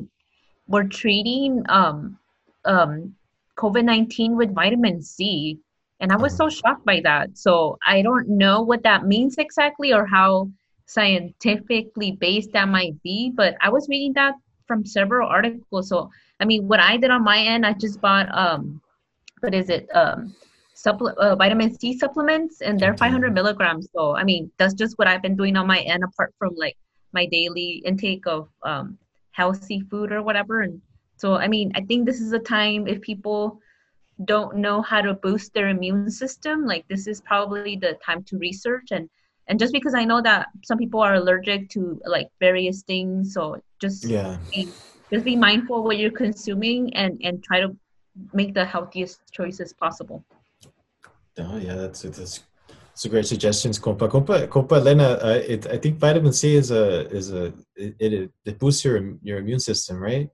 [0.66, 2.18] were treating um
[2.64, 3.14] um
[3.57, 5.61] COVID nineteen with vitamin C
[6.03, 7.38] and I was so shocked by that.
[7.38, 10.50] So I don't know what that means exactly or how
[10.86, 14.34] scientifically based that might be, but I was reading that
[14.66, 15.88] from several articles.
[15.88, 18.80] So I mean, what I did on my end, I just bought um,
[19.40, 19.88] what is it?
[19.94, 20.34] Um,
[20.74, 23.88] supple- uh, vitamin C supplements, and they're 500 milligrams.
[23.94, 26.76] So I mean, that's just what I've been doing on my end, apart from like
[27.12, 28.98] my daily intake of um,
[29.30, 30.62] healthy food or whatever.
[30.62, 30.82] And
[31.16, 33.61] so I mean, I think this is a time if people
[34.24, 38.38] don't know how to boost their immune system like this is probably the time to
[38.38, 38.88] research.
[38.90, 39.08] And
[39.48, 43.60] and just because i know that some people are allergic to like various things so
[43.80, 44.36] just yeah.
[44.52, 44.68] be,
[45.10, 47.76] just be mindful what you're consuming and and try to
[48.32, 50.24] make the healthiest choices possible.
[51.38, 52.40] Oh yeah that's that's
[52.92, 56.70] it's a great suggestions compa compa compa Elena uh, it, i think vitamin c is
[56.70, 60.28] a is a it, it, it boosts your your immune system right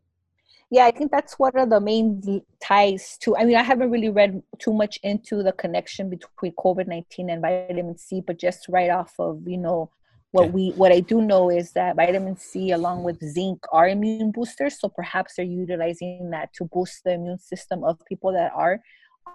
[0.71, 4.11] yeah i think that's one of the main ties to i mean i haven't really
[4.11, 9.12] read too much into the connection between covid-19 and vitamin c but just right off
[9.19, 9.91] of you know
[10.33, 14.31] what we what i do know is that vitamin c along with zinc are immune
[14.31, 14.79] boosters.
[14.79, 18.81] So perhaps they're utilizing that to boost the immune system of people that are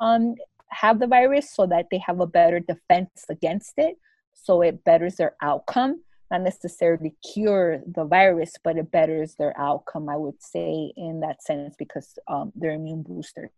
[0.01, 0.35] um
[0.69, 3.95] have the virus so that they have a better defense against it.
[4.33, 6.01] So it betters their outcome
[6.33, 11.43] not necessarily cure the virus, but it betters their outcome, I would say, in that
[11.43, 13.51] sense, because um, they're immune boosters.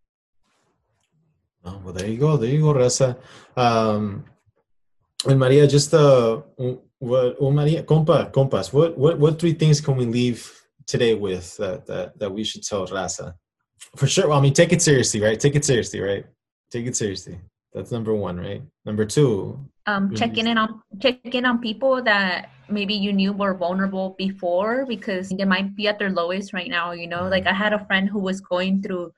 [1.64, 2.38] Oh, well, there you go.
[2.38, 3.18] There you go, Raza.
[3.56, 4.26] Um,
[5.26, 6.42] and Maria, just uh,
[7.00, 10.40] what, oh, Maria, compa, compas, what, what, what three things can we leave
[10.86, 13.34] today with that, that, that we should tell Raza?
[13.96, 14.28] For sure.
[14.28, 15.40] Well, I mean, take it seriously, right?
[15.40, 16.26] Take it seriously, right?
[16.70, 17.40] Take it seriously.
[17.76, 18.64] That's number one, right?
[18.86, 19.60] Number two.
[19.86, 25.30] Um, checking in on checking on people that maybe you knew were vulnerable before because
[25.30, 26.94] they might be at their lowest right now.
[26.94, 27.32] You know, mm-hmm.
[27.32, 29.12] like I had a friend who was going through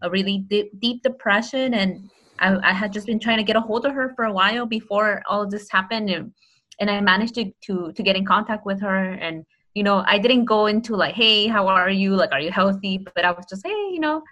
[0.00, 2.08] a really deep, deep depression, and
[2.38, 4.64] I, I had just been trying to get a hold of her for a while
[4.64, 6.32] before all of this happened, and
[6.78, 9.44] and I managed to to to get in contact with her and
[9.74, 13.04] you know i didn't go into like hey how are you like are you healthy
[13.14, 14.22] but i was just hey you know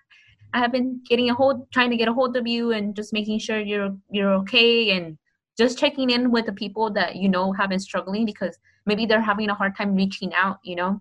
[0.55, 3.13] I have been getting a hold, trying to get a hold of you, and just
[3.13, 5.19] making sure you're you're okay, and
[5.57, 9.21] just checking in with the people that you know have been struggling because maybe they're
[9.21, 11.01] having a hard time reaching out, you know.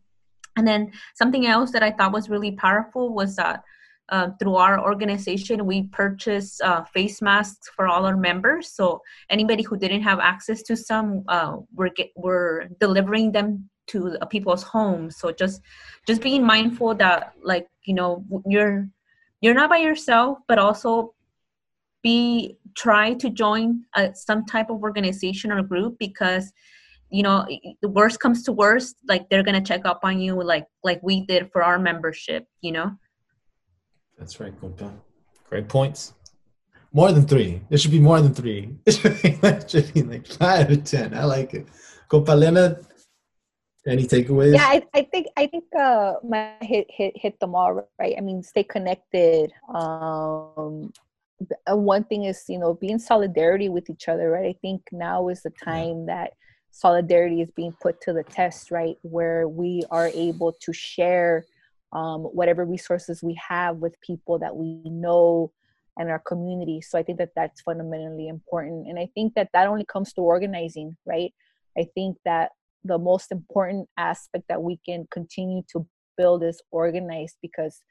[0.58, 3.64] And then something else that I thought was really powerful was that
[4.10, 8.70] uh, through our organization, we purchase uh, face masks for all our members.
[8.70, 14.18] So anybody who didn't have access to some, uh, we're get, we're delivering them to
[14.30, 15.18] people's homes.
[15.18, 15.62] So just
[16.08, 18.88] just being mindful that like you know you're
[19.42, 21.14] you're not by yourself but also
[22.04, 26.52] be try to join a, some type of organization or group because
[27.10, 27.46] you know
[27.82, 31.26] the worst comes to worst like they're gonna check up on you like like we
[31.26, 32.92] did for our membership you know?
[34.18, 34.92] That's right compa
[35.52, 36.14] great points.
[36.94, 37.62] More than three.
[37.70, 38.76] It should be more than three.
[38.86, 41.14] It should be like five or ten.
[41.14, 41.68] I like it.
[42.10, 42.80] Compa Lena,
[43.88, 44.54] any takeaways?
[44.54, 48.16] Yeah, I, I think I think uh my hit hit hit them all right.
[48.18, 49.52] I mean, stay connected.
[49.74, 50.92] Um,
[51.68, 54.46] one thing is you know being solidarity with each other, right?
[54.46, 56.34] I think now is the time that
[56.70, 58.98] solidarity is being put to the test, right?
[59.02, 61.46] Where we are able to share
[61.92, 65.52] um, whatever resources we have with people that we know
[65.98, 66.80] and our community.
[66.82, 70.22] So I think that that's fundamentally important, and I think that that only comes to
[70.22, 71.34] organizing, right?
[71.78, 72.52] I think that
[72.84, 75.86] the most important aspect that we can continue to
[76.18, 77.82] build is organized because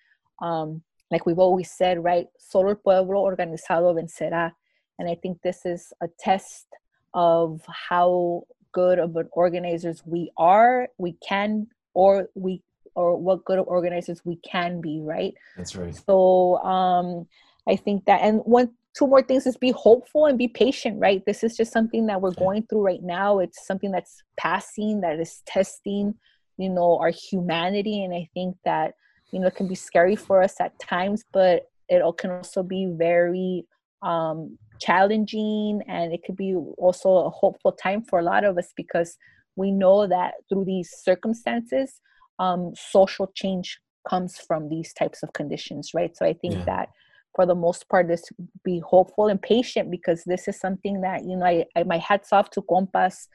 [0.42, 2.26] um, like we've always said, right?
[2.38, 4.52] Solo el pueblo organizado vencerá.
[4.98, 6.66] And I think this is a test
[7.14, 12.62] of how good of an organizers we are, we can, or we,
[12.94, 15.34] or what good of organizers we can be, right?
[15.56, 15.94] That's right.
[16.06, 17.26] So um,
[17.68, 21.22] I think that, and one, two more things is be hopeful and be patient, right?
[21.26, 23.38] This is just something that we're going through right now.
[23.38, 26.14] It's something that's passing, that is testing,
[26.56, 28.04] you know, our humanity.
[28.04, 28.94] And I think that,
[29.32, 32.92] you know, it can be scary for us at times, but it can also be
[32.96, 33.64] very
[34.02, 38.72] um, challenging and it could be also a hopeful time for a lot of us
[38.76, 39.16] because
[39.56, 42.00] we know that through these circumstances,
[42.38, 43.78] um, social change
[44.08, 46.16] comes from these types of conditions, right?
[46.16, 46.64] So I think yeah.
[46.64, 46.88] that
[47.34, 48.32] for the most part just
[48.64, 52.32] be hopeful and patient because this is something that you know i, I my hats
[52.32, 53.28] off to compas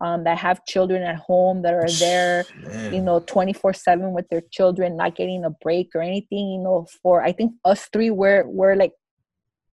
[0.00, 2.94] um, that have children at home that are there Man.
[2.94, 6.86] you know 24 7 with their children not getting a break or anything you know
[7.02, 8.92] for i think us three we're we're like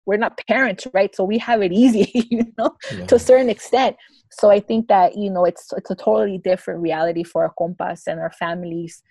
[0.06, 3.06] we're not parents right so we have it easy you know yeah.
[3.06, 3.96] to a certain extent
[4.30, 8.04] so i think that you know it's it's a totally different reality for our compas
[8.06, 9.02] and our families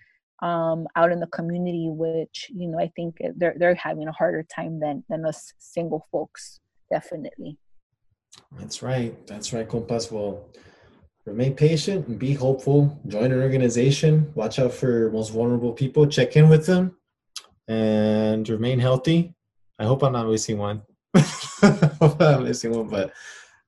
[0.42, 4.42] um, out in the community, which you know I think they're they're having a harder
[4.42, 6.60] time than than us single folks,
[6.90, 7.58] definitely.
[8.58, 9.14] That's right.
[9.26, 10.10] That's right, compas.
[10.10, 10.48] Well,
[11.24, 13.00] remain patient and be hopeful.
[13.06, 14.32] Join an organization.
[14.34, 16.06] Watch out for most vulnerable people.
[16.06, 16.96] Check in with them,
[17.68, 19.34] and remain healthy.
[19.78, 20.82] I hope I'm not missing one.
[21.62, 23.12] I'm missing one, but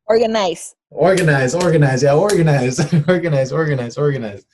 [0.06, 0.74] organize.
[0.90, 4.46] Organize, organize, yeah, organize, organize, organize, organize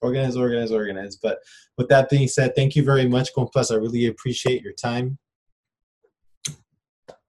[0.00, 1.16] organize, organize, organize.
[1.16, 1.38] But
[1.76, 3.70] with that being said, thank you very much, compas.
[3.70, 5.18] I really appreciate your time.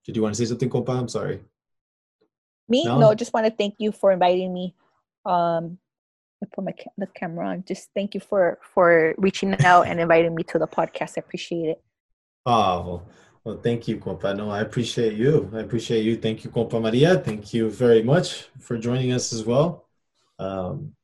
[0.05, 0.97] Did you want to say something, compa?
[0.97, 1.41] I'm sorry.
[2.67, 2.85] Me?
[2.85, 4.73] No, no just want to thank you for inviting me.
[5.25, 5.77] Um,
[6.43, 7.63] I put my ca- the camera on.
[7.67, 11.13] Just thank you for for reaching out and inviting me to the podcast.
[11.17, 11.83] I appreciate it.
[12.45, 13.07] Oh, well,
[13.43, 14.35] well thank you, compa.
[14.35, 15.51] No, I appreciate you.
[15.53, 16.17] I appreciate you.
[16.17, 17.17] Thank you, compa Maria.
[17.19, 19.85] Thank you very much for joining us as well.
[20.39, 20.95] Um,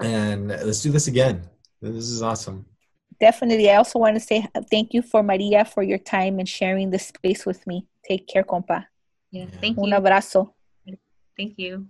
[0.00, 1.42] and let's do this again.
[1.80, 2.66] This is awesome.
[3.20, 3.70] Definitely.
[3.70, 7.06] I also want to say thank you for Maria for your time and sharing this
[7.06, 7.86] space with me.
[8.08, 8.86] Take care, compa.
[9.30, 9.94] Yeah, thank Un you.
[9.94, 10.52] Un abrazo.
[11.36, 11.86] Thank you.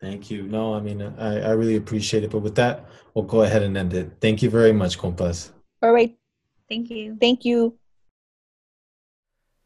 [0.00, 0.42] Thank you.
[0.42, 2.30] No, I mean, I, I really appreciate it.
[2.30, 4.10] But with that, we'll go ahead and end it.
[4.20, 5.52] Thank you very much, compas.
[5.80, 6.16] All right.
[6.68, 7.16] Thank you.
[7.20, 7.78] Thank you.